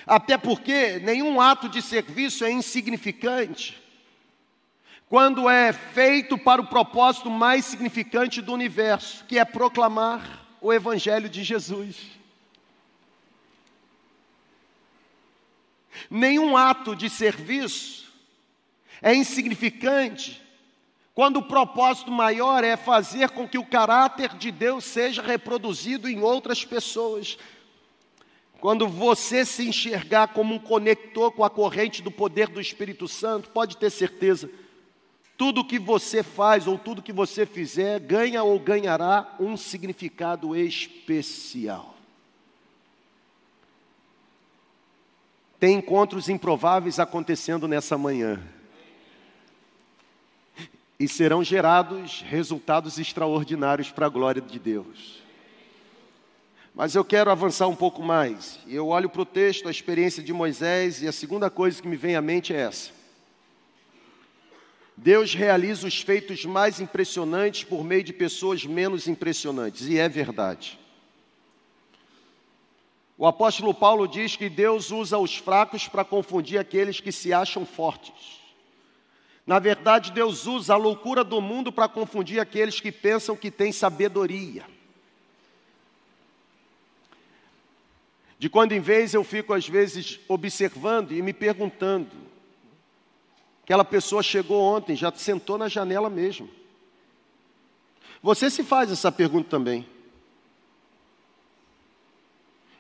[0.06, 3.82] Até porque nenhum ato de serviço é insignificante
[5.10, 11.30] quando é feito para o propósito mais significante do universo, que é proclamar o Evangelho
[11.30, 12.23] de Jesus.
[16.10, 18.12] Nenhum ato de serviço
[19.02, 20.42] é insignificante
[21.14, 26.22] quando o propósito maior é fazer com que o caráter de Deus seja reproduzido em
[26.22, 27.38] outras pessoas.
[28.60, 33.50] Quando você se enxergar como um conector com a corrente do poder do Espírito Santo,
[33.50, 34.50] pode ter certeza,
[35.38, 41.94] tudo que você faz ou tudo que você fizer ganha ou ganhará um significado especial.
[45.64, 48.38] Tem encontros improváveis acontecendo nessa manhã.
[51.00, 55.24] E serão gerados resultados extraordinários para a glória de Deus.
[56.76, 58.60] Mas eu quero avançar um pouco mais.
[58.68, 61.96] Eu olho para o texto, a experiência de Moisés, e a segunda coisa que me
[61.96, 62.92] vem à mente é essa.
[64.98, 70.83] Deus realiza os feitos mais impressionantes por meio de pessoas menos impressionantes, e é verdade.
[73.24, 77.66] O apóstolo Paulo diz que Deus usa os fracos para confundir aqueles que se acham
[77.66, 78.42] fortes.
[79.48, 83.72] Na verdade, Deus usa a loucura do mundo para confundir aqueles que pensam que têm
[83.72, 84.66] sabedoria.
[88.38, 92.12] De quando em vez eu fico, às vezes, observando e me perguntando:
[93.64, 96.50] aquela pessoa chegou ontem, já sentou na janela mesmo.
[98.22, 99.93] Você se faz essa pergunta também.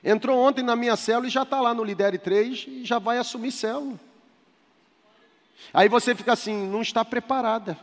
[0.03, 3.17] Entrou ontem na minha célula e já está lá no Lidere 3 e já vai
[3.17, 3.99] assumir célula.
[5.73, 7.77] Aí você fica assim, não está preparada.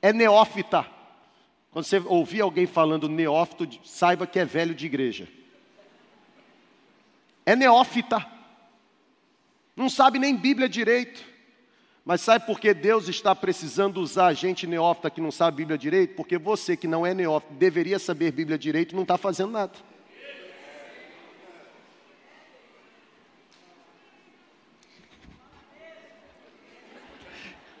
[0.00, 0.86] É neófita.
[1.70, 5.28] Quando você ouvir alguém falando neófito, saiba que é velho de igreja.
[7.44, 8.26] É neófita.
[9.76, 11.22] Não sabe nem Bíblia direito.
[12.06, 16.14] Mas sabe por que Deus está precisando usar gente neófita que não sabe Bíblia direito?
[16.14, 19.72] Porque você que não é neófito, deveria saber Bíblia direito e não está fazendo nada.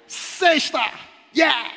[0.08, 0.80] Sexta!
[1.32, 1.70] Yeah!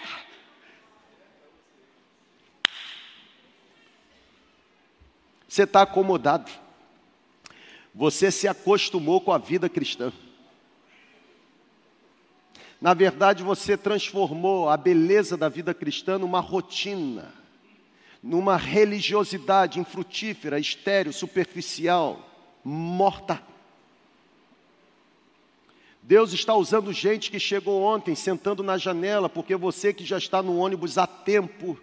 [5.47, 6.49] Você está acomodado.
[7.93, 10.11] Você se acostumou com a vida cristã.
[12.81, 17.33] Na verdade, você transformou a beleza da vida cristã numa rotina,
[18.23, 22.19] numa religiosidade infrutífera, estéril, superficial,
[22.63, 23.41] morta.
[26.01, 30.41] Deus está usando gente que chegou ontem sentando na janela, porque você que já está
[30.41, 31.77] no ônibus há tempo,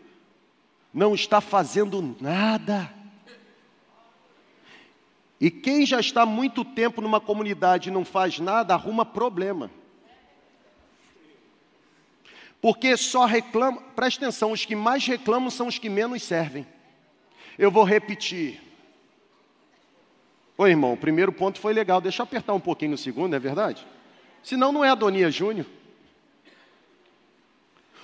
[0.92, 2.90] não está fazendo nada.
[5.38, 9.70] E quem já está muito tempo numa comunidade e não faz nada, arruma problema.
[12.66, 16.66] Porque só reclamam, preste atenção, os que mais reclamam são os que menos servem.
[17.57, 18.61] Eu vou repetir.
[20.59, 23.38] Oi, irmão, o primeiro ponto foi legal, deixa eu apertar um pouquinho no segundo, é
[23.38, 23.87] verdade?
[24.42, 25.64] Senão não é Adonia Júnior.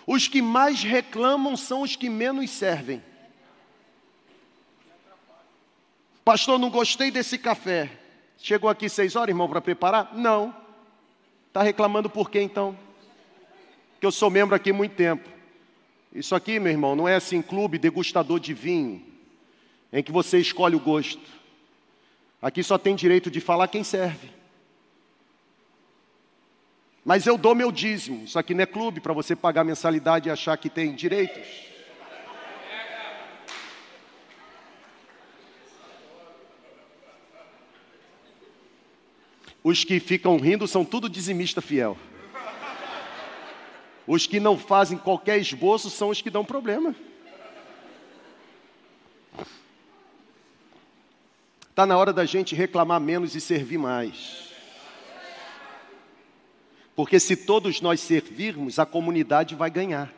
[0.06, 3.02] Os que mais reclamam são os que menos servem.
[6.24, 7.90] Pastor, não gostei desse café.
[8.38, 10.14] Chegou aqui seis horas, irmão, para preparar?
[10.14, 10.54] Não.
[11.48, 12.78] Está reclamando por quê então?
[14.02, 15.30] Que eu sou membro aqui há muito tempo.
[16.12, 19.00] Isso aqui, meu irmão, não é assim clube degustador de vinho,
[19.92, 21.22] em que você escolhe o gosto.
[22.42, 24.28] Aqui só tem direito de falar quem serve.
[27.04, 28.24] Mas eu dou meu dízimo.
[28.24, 31.46] Isso aqui não é clube para você pagar mensalidade e achar que tem direitos.
[39.62, 41.96] Os que ficam rindo são tudo dizimista fiel.
[44.06, 46.94] Os que não fazem qualquer esboço são os que dão problema.
[51.70, 54.50] Está na hora da gente reclamar menos e servir mais.
[56.94, 60.12] Porque se todos nós servirmos, a comunidade vai ganhar.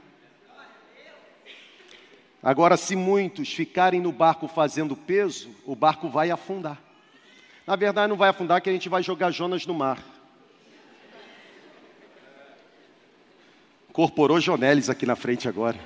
[2.42, 6.78] Agora, se muitos ficarem no barco fazendo peso, o barco vai afundar.
[7.66, 10.13] Na verdade, não vai afundar, que a gente vai jogar Jonas no mar.
[13.94, 15.78] Corporou Jonelis aqui na frente agora.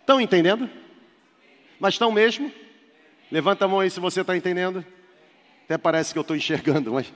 [0.00, 0.70] Estão entendendo?
[1.80, 2.52] Mas estão mesmo?
[3.32, 4.86] Levanta a mão aí se você está entendendo.
[5.64, 7.12] Até parece que eu estou enxergando, mas.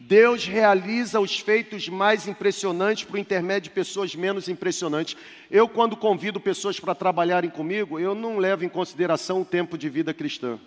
[0.00, 5.16] Deus realiza os feitos mais impressionantes por intermédio de pessoas menos impressionantes.
[5.48, 9.88] Eu, quando convido pessoas para trabalharem comigo, eu não levo em consideração o tempo de
[9.88, 10.58] vida cristã.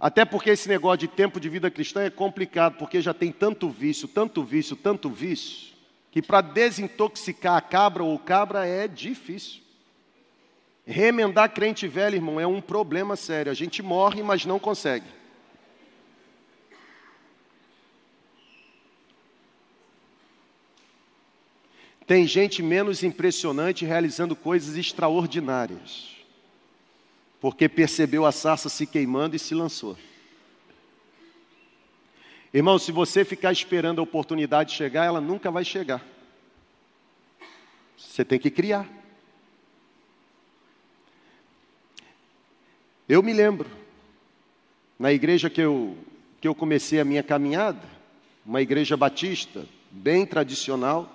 [0.00, 3.68] Até porque esse negócio de tempo de vida cristã é complicado, porque já tem tanto
[3.68, 5.74] vício, tanto vício, tanto vício,
[6.10, 9.60] que para desintoxicar a cabra ou cabra é difícil.
[10.86, 13.52] Remendar crente velho, irmão, é um problema sério.
[13.52, 15.06] A gente morre, mas não consegue.
[22.06, 26.09] Tem gente menos impressionante realizando coisas extraordinárias,
[27.40, 29.96] porque percebeu a sarça se queimando e se lançou.
[32.52, 36.04] Irmão, se você ficar esperando a oportunidade chegar, ela nunca vai chegar.
[37.96, 38.88] Você tem que criar.
[43.08, 43.68] Eu me lembro,
[44.98, 45.96] na igreja que eu,
[46.40, 47.88] que eu comecei a minha caminhada,
[48.44, 51.08] uma igreja batista, bem tradicional,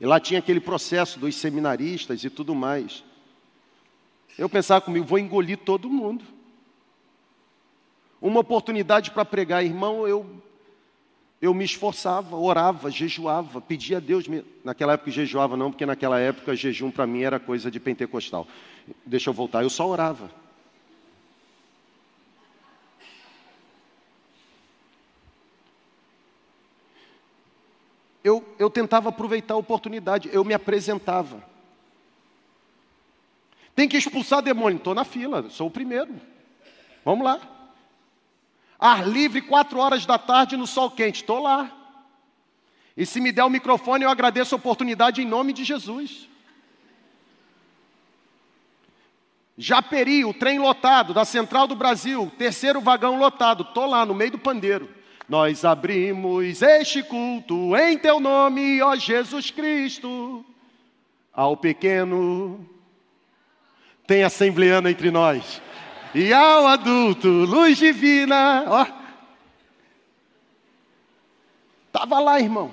[0.00, 3.02] e lá tinha aquele processo dos seminaristas e tudo mais.
[4.38, 6.24] Eu pensava comigo, vou engolir todo mundo.
[8.22, 10.26] Uma oportunidade para pregar, irmão, eu
[11.40, 14.26] eu me esforçava, orava, jejuava, pedia a Deus.
[14.64, 18.46] Naquela época jejuava não, porque naquela época jejum para mim era coisa de pentecostal.
[19.06, 20.30] Deixa eu voltar, eu só orava.
[28.28, 31.42] eu, eu tentava aproveitar a oportunidade, eu me apresentava.
[33.78, 36.12] Tem que expulsar demônio, estou na fila, sou o primeiro.
[37.04, 37.38] Vamos lá.
[38.76, 41.70] Ar livre, quatro horas da tarde no sol quente, estou lá.
[42.96, 46.28] E se me der o microfone, eu agradeço a oportunidade em nome de Jesus.
[49.56, 54.32] Japeri, o trem lotado, da Central do Brasil, terceiro vagão lotado, estou lá no meio
[54.32, 54.92] do pandeiro.
[55.28, 60.44] Nós abrimos este culto em teu nome, ó Jesus Cristo.
[61.32, 62.68] Ao pequeno,
[64.08, 65.60] tem assembleano entre nós.
[66.14, 68.86] E ao adulto, luz divina, ó.
[71.86, 72.72] Estava lá, irmão.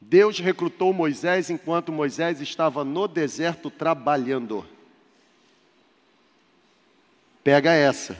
[0.00, 4.66] Deus recrutou Moisés enquanto Moisés estava no deserto trabalhando.
[7.44, 8.18] Pega essa.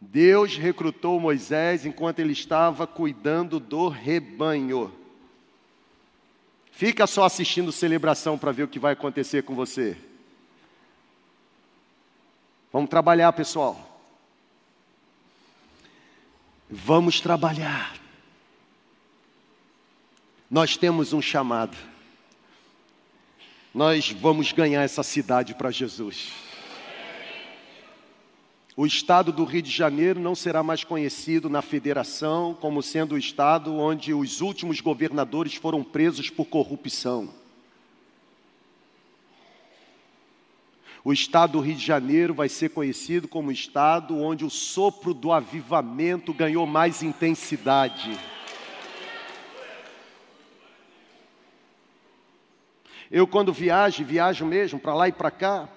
[0.00, 4.99] Deus recrutou Moisés enquanto ele estava cuidando do rebanho.
[6.80, 9.98] Fica só assistindo celebração para ver o que vai acontecer com você.
[12.72, 14.02] Vamos trabalhar, pessoal.
[16.70, 17.98] Vamos trabalhar.
[20.50, 21.76] Nós temos um chamado.
[23.74, 26.32] Nós vamos ganhar essa cidade para Jesus.
[28.76, 33.18] O estado do Rio de Janeiro não será mais conhecido na federação como sendo o
[33.18, 37.30] estado onde os últimos governadores foram presos por corrupção.
[41.02, 45.12] O estado do Rio de Janeiro vai ser conhecido como o estado onde o sopro
[45.12, 48.18] do avivamento ganhou mais intensidade.
[53.10, 55.68] Eu, quando viajo, viajo mesmo para lá e para cá,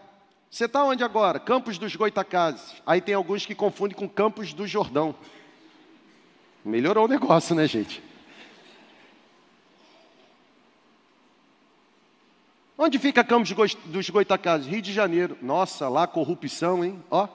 [0.54, 1.40] você está onde agora?
[1.40, 2.76] Campos dos Goitacazes.
[2.86, 5.16] Aí tem alguns que confundem com Campos do Jordão.
[6.64, 8.04] Melhorou o negócio, né, gente?
[12.78, 13.52] Onde fica Campos
[13.86, 14.68] dos Goitacazes?
[14.68, 15.36] Rio de Janeiro.
[15.42, 17.04] Nossa, lá corrupção, hein?
[17.10, 17.28] Ó.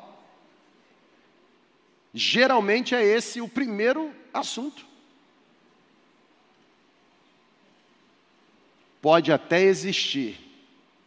[2.15, 4.87] Geralmente é esse o primeiro assunto.
[9.03, 10.39] Pode até existir,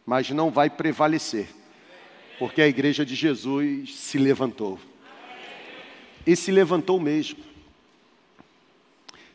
[0.04, 1.61] mas não vai prevalecer
[2.38, 4.78] porque a igreja de Jesus se levantou.
[6.26, 7.38] E se levantou mesmo.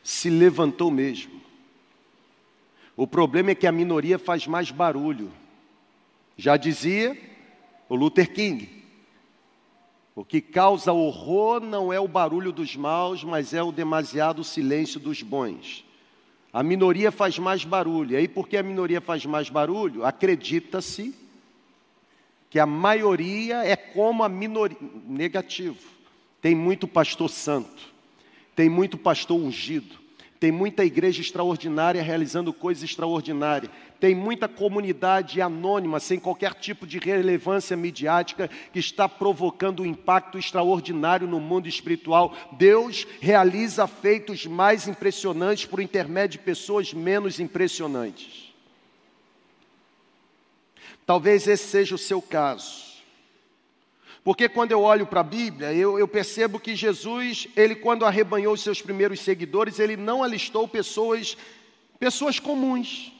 [0.02, 1.40] Se levantou mesmo.
[2.96, 5.30] O problema é que a minoria faz mais barulho.
[6.36, 7.16] Já dizia
[7.88, 8.68] o Luther King.
[10.14, 14.98] O que causa horror não é o barulho dos maus, mas é o demasiado silêncio
[14.98, 15.84] dos bons.
[16.52, 18.12] A minoria faz mais barulho.
[18.12, 21.14] E aí, porque a minoria faz mais barulho, acredita-se
[22.50, 24.76] que a maioria é como a minoria.
[25.06, 25.78] Negativo.
[26.40, 27.92] Tem muito pastor santo,
[28.54, 29.96] tem muito pastor ungido,
[30.38, 33.72] tem muita igreja extraordinária realizando coisas extraordinárias.
[33.98, 40.38] Tem muita comunidade anônima, sem qualquer tipo de relevância midiática, que está provocando um impacto
[40.38, 42.32] extraordinário no mundo espiritual.
[42.52, 48.47] Deus realiza feitos mais impressionantes por intermédio de pessoas menos impressionantes.
[51.08, 52.84] Talvez esse seja o seu caso.
[54.22, 58.52] Porque quando eu olho para a Bíblia, eu, eu, percebo que Jesus, ele quando arrebanhou
[58.52, 61.34] os seus primeiros seguidores, ele não alistou pessoas,
[61.98, 63.10] pessoas comuns.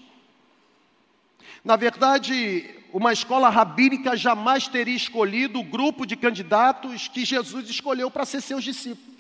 [1.65, 8.11] Na verdade, uma escola rabínica jamais teria escolhido o grupo de candidatos que Jesus escolheu
[8.11, 9.18] para ser seus discípulos.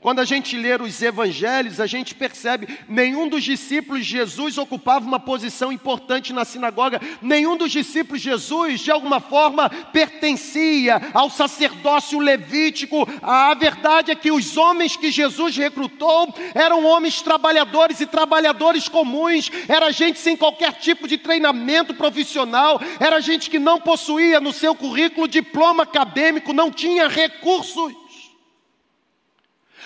[0.00, 5.04] Quando a gente lê os evangelhos, a gente percebe nenhum dos discípulos de Jesus ocupava
[5.04, 11.28] uma posição importante na sinagoga, nenhum dos discípulos de Jesus, de alguma forma, pertencia ao
[11.28, 13.08] sacerdócio levítico.
[13.20, 19.50] A verdade é que os homens que Jesus recrutou eram homens trabalhadores e trabalhadores comuns,
[19.66, 24.76] era gente sem qualquer tipo de treinamento profissional, era gente que não possuía no seu
[24.76, 28.07] currículo diploma acadêmico, não tinha recursos.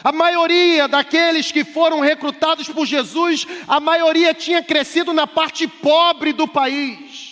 [0.02, 6.32] A maioria daqueles que foram recrutados por Jesus, a maioria tinha crescido na parte pobre
[6.32, 7.22] do país.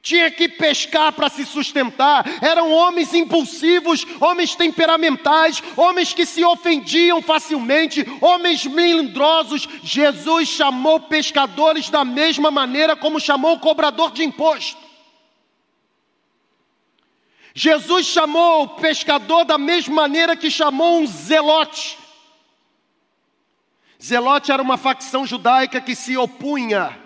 [0.00, 2.24] Tinha que pescar para se sustentar.
[2.40, 9.68] Eram homens impulsivos, homens temperamentais, homens que se ofendiam facilmente, homens melindrosos.
[9.82, 14.87] Jesus chamou pescadores da mesma maneira como chamou o cobrador de imposto.
[17.58, 21.98] Jesus chamou o pescador da mesma maneira que chamou um zelote.
[24.00, 26.96] Zelote era uma facção judaica que se opunha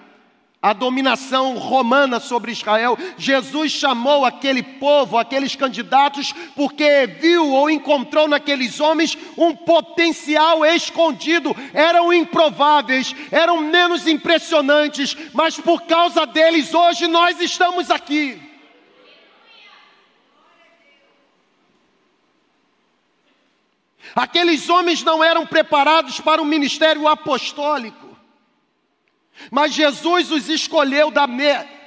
[0.60, 2.98] à dominação romana sobre Israel.
[3.16, 11.56] Jesus chamou aquele povo, aqueles candidatos, porque viu ou encontrou naqueles homens um potencial escondido.
[11.72, 18.51] Eram improváveis, eram menos impressionantes, mas por causa deles hoje nós estamos aqui.
[24.14, 28.16] Aqueles homens não eram preparados para o ministério apostólico.
[29.50, 31.82] Mas Jesus os escolheu da me...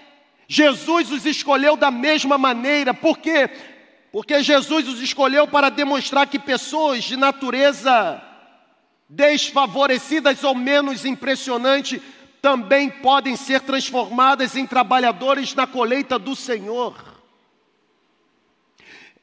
[0.47, 2.93] Jesus os escolheu da mesma maneira.
[2.93, 3.49] Por quê?
[4.11, 8.21] Porque Jesus os escolheu para demonstrar que pessoas de natureza
[9.09, 12.01] desfavorecidas ou menos impressionante
[12.41, 17.14] também podem ser transformadas em trabalhadores na colheita do Senhor.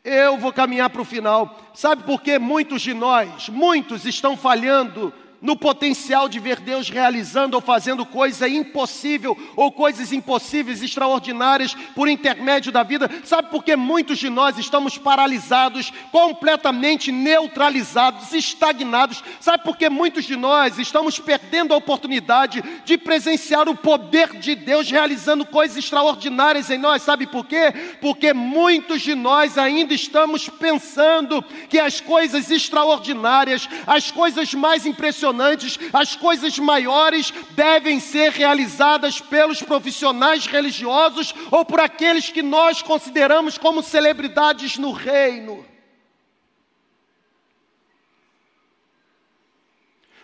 [0.05, 1.61] Eu vou caminhar para o final.
[1.72, 5.12] Sabe por que muitos de nós, muitos estão falhando
[5.43, 12.09] no potencial de ver Deus realizando ou fazendo coisa impossível ou coisas impossíveis, extraordinárias por
[12.09, 13.11] intermédio da vida.
[13.24, 19.24] Sabe por que muitos de nós estamos paralisados, completamente neutralizados, estagnados?
[19.40, 24.55] Sabe por que muitos de nós estamos perdendo a oportunidade de presenciar o poder de
[24.55, 27.03] Deus realizando coisas extraordinárias em nós?
[27.03, 27.72] Sabe por quê?
[28.01, 35.32] Porque muitos de nós ainda estamos pensando que as coisas extraordinárias, as coisas mais impressionantes,
[35.33, 42.83] impressionantes, as coisas maiores devem ser realizadas pelos profissionais religiosos ou por aqueles que nós
[42.83, 45.66] consideramos como celebridades no reino.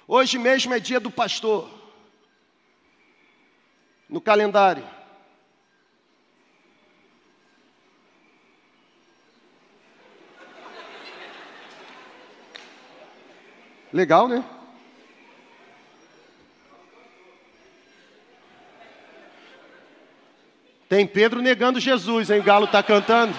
[0.06, 1.68] Hoje mesmo é dia do pastor.
[4.08, 4.88] No calendário.
[13.92, 14.57] Legal, né?
[20.88, 22.40] Tem Pedro negando Jesus, hein?
[22.40, 23.34] O galo está cantando.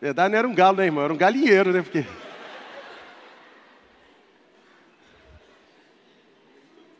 [0.00, 1.04] verdade não era um galo, né, irmão?
[1.04, 1.80] Era um galinheiro, né?
[1.80, 2.04] Porque...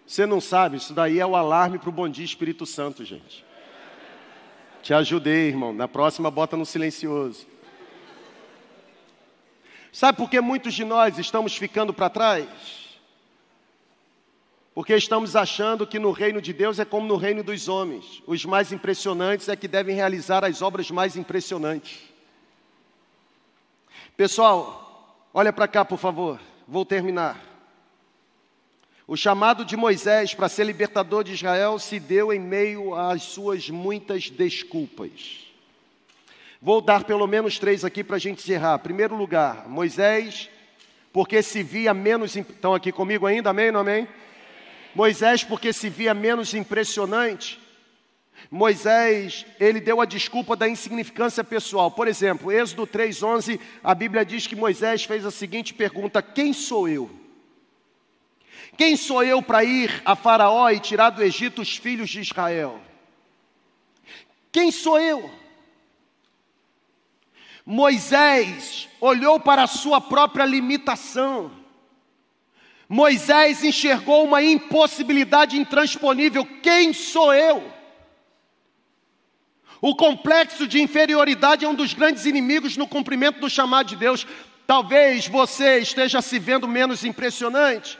[0.07, 3.45] Você não sabe, isso daí é o alarme para o bom dia Espírito Santo, gente.
[4.83, 5.73] Te ajudei, irmão.
[5.73, 7.47] Na próxima, bota no silencioso.
[9.93, 12.49] Sabe por que muitos de nós estamos ficando para trás?
[14.75, 18.23] Porque estamos achando que no reino de Deus é como no reino dos homens.
[18.27, 22.01] Os mais impressionantes é que devem realizar as obras mais impressionantes.
[24.17, 24.83] Pessoal,
[25.35, 26.39] Olha para cá, por favor,
[26.69, 27.41] vou terminar.
[29.07, 33.71] O chamado de Moisés para ser libertador de Israel se deu em meio às suas
[33.71, 35.52] muitas desculpas.
[36.65, 38.79] Vou dar pelo menos três aqui para a gente encerrar.
[38.79, 40.49] Primeiro lugar, Moisés,
[41.13, 42.37] porque se via menos.
[42.37, 43.51] Estão aqui comigo ainda?
[43.51, 44.07] Amém ou não amém?
[44.95, 47.59] Moisés, porque se via menos impressionante.
[48.49, 51.91] Moisés, ele deu a desculpa da insignificância pessoal.
[51.91, 56.89] Por exemplo, Êxodo 3:11, a Bíblia diz que Moisés fez a seguinte pergunta: Quem sou
[56.89, 57.11] eu?
[58.77, 62.81] Quem sou eu para ir a Faraó e tirar do Egito os filhos de Israel?
[64.53, 65.42] Quem sou eu?
[67.65, 71.51] Moisés olhou para a sua própria limitação.
[72.89, 76.45] Moisés enxergou uma impossibilidade intransponível.
[76.63, 77.73] Quem sou eu?
[79.81, 84.27] O complexo de inferioridade é um dos grandes inimigos no cumprimento do chamado de Deus.
[84.67, 87.99] Talvez você esteja se vendo menos impressionante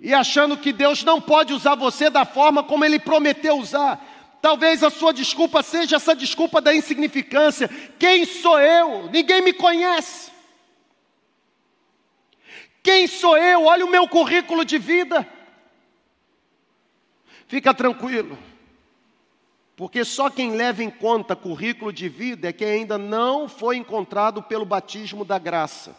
[0.00, 4.13] e achando que Deus não pode usar você da forma como Ele prometeu usar.
[4.44, 7.66] Talvez a sua desculpa seja essa desculpa da insignificância.
[7.98, 9.08] Quem sou eu?
[9.10, 10.30] Ninguém me conhece.
[12.82, 13.64] Quem sou eu?
[13.64, 15.26] Olha o meu currículo de vida.
[17.46, 18.38] Fica tranquilo,
[19.76, 24.42] porque só quem leva em conta currículo de vida é quem ainda não foi encontrado
[24.42, 25.96] pelo batismo da graça.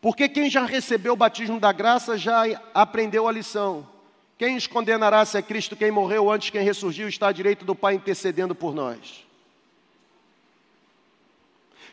[0.00, 2.42] Porque quem já recebeu o batismo da graça já
[2.74, 3.91] aprendeu a lição.
[4.42, 7.76] Quem os condenará se é Cristo quem morreu antes, quem ressurgiu, está à direita do
[7.76, 9.24] Pai intercedendo por nós?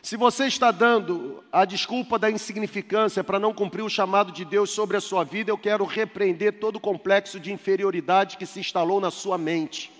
[0.02, 4.70] Se você está dando a desculpa da insignificância para não cumprir o chamado de Deus
[4.70, 9.00] sobre a sua vida, eu quero repreender todo o complexo de inferioridade que se instalou
[9.00, 9.92] na sua mente.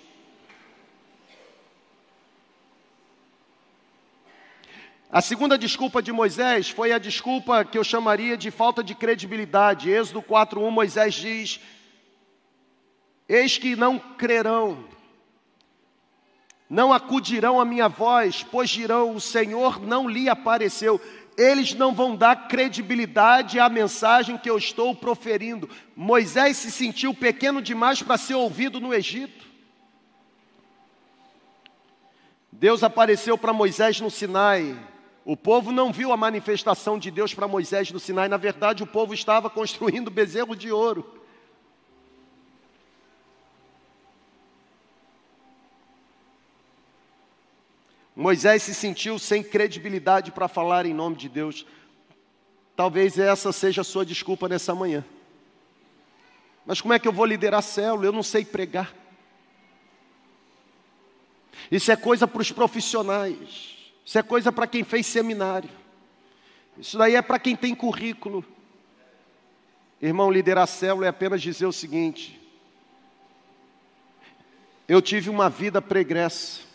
[5.09, 9.88] A segunda desculpa de Moisés foi a desculpa que eu chamaria de falta de credibilidade.
[9.88, 11.61] Êxodo 4:1 Moisés diz:
[13.31, 14.85] Eis que não crerão,
[16.68, 21.01] não acudirão à minha voz, pois dirão: O Senhor não lhe apareceu.
[21.39, 25.70] Eles não vão dar credibilidade à mensagem que eu estou proferindo.
[25.95, 29.47] Moisés se sentiu pequeno demais para ser ouvido no Egito.
[32.51, 34.76] Deus apareceu para Moisés no Sinai.
[35.24, 38.26] O povo não viu a manifestação de Deus para Moisés no Sinai.
[38.26, 41.20] Na verdade, o povo estava construindo bezerro de ouro.
[48.21, 51.64] Moisés se sentiu sem credibilidade para falar em nome de Deus.
[52.77, 55.03] Talvez essa seja a sua desculpa nessa manhã.
[56.66, 58.05] Mas como é que eu vou liderar a célula?
[58.05, 58.95] Eu não sei pregar.
[61.71, 63.79] Isso é coisa para os profissionais.
[64.05, 65.71] Isso é coisa para quem fez seminário.
[66.77, 68.45] Isso daí é para quem tem currículo.
[69.99, 72.39] Irmão, liderar a célula é apenas dizer o seguinte:
[74.87, 76.68] eu tive uma vida pregressa.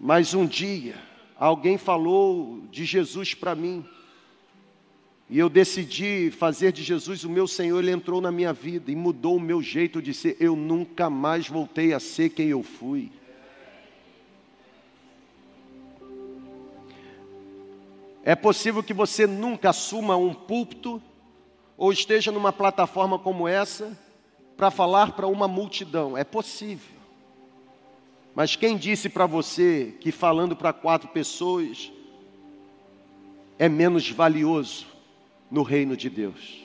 [0.00, 0.94] Mas um dia,
[1.36, 3.84] alguém falou de Jesus para mim,
[5.30, 8.96] e eu decidi fazer de Jesus o meu Senhor, Ele entrou na minha vida e
[8.96, 10.36] mudou o meu jeito de ser.
[10.40, 13.12] Eu nunca mais voltei a ser quem eu fui.
[18.22, 21.02] É possível que você nunca assuma um púlpito
[21.76, 23.96] ou esteja numa plataforma como essa
[24.56, 26.16] para falar para uma multidão.
[26.16, 26.97] É possível.
[28.38, 31.90] Mas quem disse para você que falando para quatro pessoas
[33.58, 34.86] é menos valioso
[35.50, 36.62] no reino de Deus?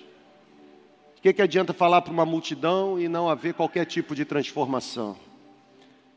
[1.17, 5.17] O que, que adianta falar para uma multidão e não haver qualquer tipo de transformação?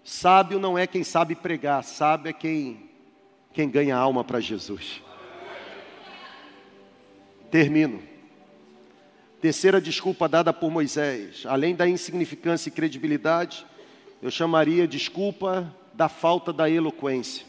[0.05, 2.91] Sábio não é quem sabe pregar, sábio é quem,
[3.55, 5.03] quem ganha alma para Jesus.
[7.51, 8.03] Termino.
[9.41, 13.65] Terceira desculpa dada por Moisés, além da insignificância e credibilidade,
[14.23, 17.45] eu chamaria desculpa da falta da eloquência.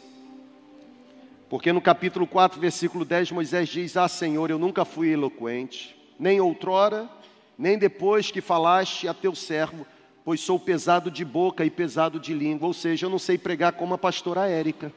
[1.48, 6.40] Porque no capítulo 4, versículo 10, Moisés diz: Ah, Senhor, eu nunca fui eloquente, nem
[6.40, 7.08] outrora,
[7.56, 9.86] nem depois que falaste a teu servo,
[10.24, 12.66] pois sou pesado de boca e pesado de língua.
[12.66, 14.92] Ou seja, eu não sei pregar como a pastora Érica.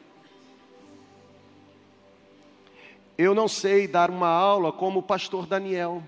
[3.18, 6.04] Eu não sei dar uma aula como o pastor Daniel.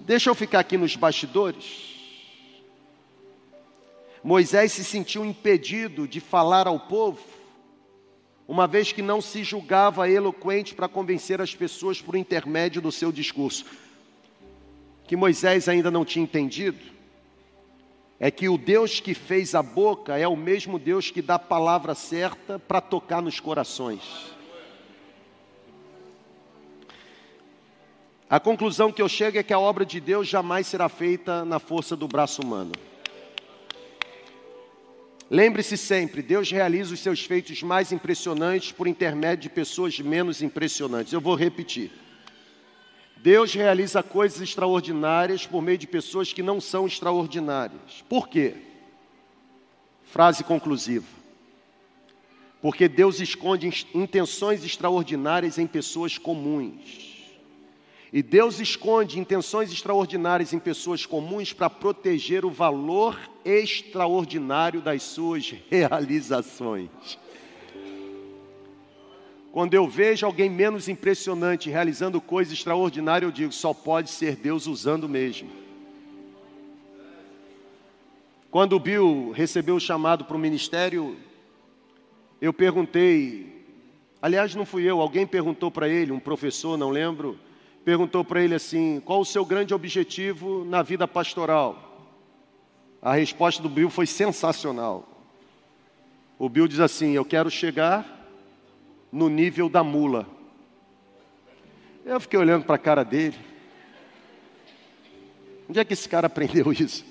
[0.00, 1.85] Deixa eu ficar aqui nos bastidores.
[4.26, 7.20] Moisés se sentiu impedido de falar ao povo,
[8.48, 13.12] uma vez que não se julgava eloquente para convencer as pessoas por intermédio do seu
[13.12, 13.64] discurso.
[15.06, 16.80] Que Moisés ainda não tinha entendido
[18.18, 21.38] é que o Deus que fez a boca é o mesmo Deus que dá a
[21.38, 24.02] palavra certa para tocar nos corações.
[28.28, 31.60] A conclusão que eu chego é que a obra de Deus jamais será feita na
[31.60, 32.72] força do braço humano.
[35.28, 41.12] Lembre-se sempre, Deus realiza os seus feitos mais impressionantes por intermédio de pessoas menos impressionantes.
[41.12, 41.90] Eu vou repetir.
[43.16, 48.04] Deus realiza coisas extraordinárias por meio de pessoas que não são extraordinárias.
[48.08, 48.54] Por quê?
[50.04, 51.06] Frase conclusiva.
[52.62, 57.15] Porque Deus esconde intenções extraordinárias em pessoas comuns.
[58.12, 65.54] E Deus esconde intenções extraordinárias em pessoas comuns para proteger o valor extraordinário das suas
[65.68, 67.18] realizações.
[69.50, 74.66] Quando eu vejo alguém menos impressionante realizando coisas extraordinárias, eu digo: só pode ser Deus
[74.66, 75.48] usando mesmo.
[78.50, 81.16] Quando o Bill recebeu o chamado para o ministério,
[82.40, 83.64] eu perguntei,
[84.20, 87.38] aliás, não fui eu, alguém perguntou para ele, um professor, não lembro,
[87.86, 92.10] perguntou para ele assim: qual o seu grande objetivo na vida pastoral?
[93.00, 95.08] A resposta do Bill foi sensacional.
[96.36, 98.04] O Bill diz assim: Eu quero chegar
[99.12, 100.26] no nível da mula.
[102.04, 103.38] Eu fiquei olhando para a cara dele.
[105.70, 107.06] Onde é que esse cara aprendeu isso?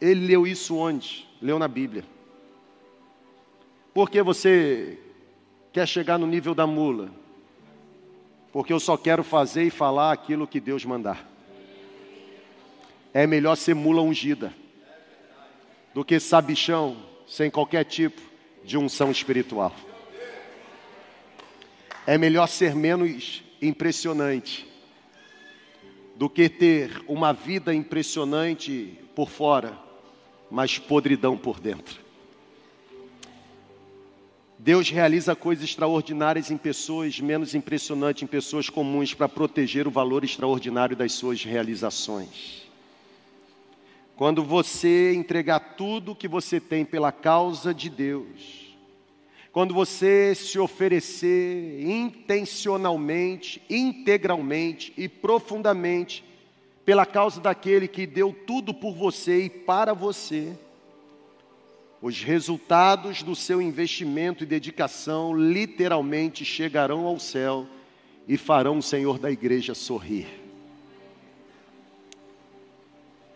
[0.00, 1.28] Ele leu isso onde?
[1.40, 2.04] Leu na Bíblia.
[3.92, 4.98] Por que você
[5.70, 7.19] quer chegar no nível da mula?
[8.52, 11.28] Porque eu só quero fazer e falar aquilo que Deus mandar.
[13.12, 14.52] É melhor ser mula ungida
[15.94, 16.96] do que sabichão
[17.26, 18.20] sem qualquer tipo
[18.64, 19.74] de unção espiritual.
[22.06, 24.66] É melhor ser menos impressionante
[26.16, 29.78] do que ter uma vida impressionante por fora,
[30.50, 32.09] mas podridão por dentro.
[34.62, 40.22] Deus realiza coisas extraordinárias em pessoas menos impressionantes, em pessoas comuns, para proteger o valor
[40.22, 42.68] extraordinário das suas realizações.
[44.14, 48.76] Quando você entregar tudo que você tem pela causa de Deus,
[49.50, 56.22] quando você se oferecer intencionalmente, integralmente e profundamente
[56.84, 60.52] pela causa daquele que deu tudo por você e para você,
[62.02, 67.66] os resultados do seu investimento e dedicação literalmente chegarão ao céu
[68.26, 70.26] e farão o Senhor da igreja sorrir.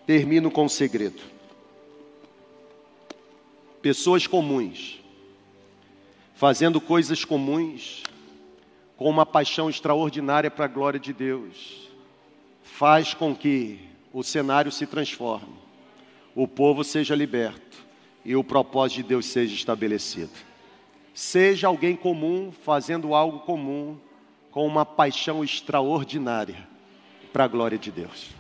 [0.07, 1.21] Termino com um segredo.
[3.83, 4.99] Pessoas comuns,
[6.35, 8.03] fazendo coisas comuns,
[8.97, 11.91] com uma paixão extraordinária para a glória de Deus,
[12.63, 13.79] faz com que
[14.11, 15.55] o cenário se transforme,
[16.35, 17.74] o povo seja liberto
[18.25, 20.33] e o propósito de Deus seja estabelecido.
[21.13, 23.99] Seja alguém comum fazendo algo comum
[24.51, 26.67] com uma paixão extraordinária
[27.33, 28.31] para a glória de Deus.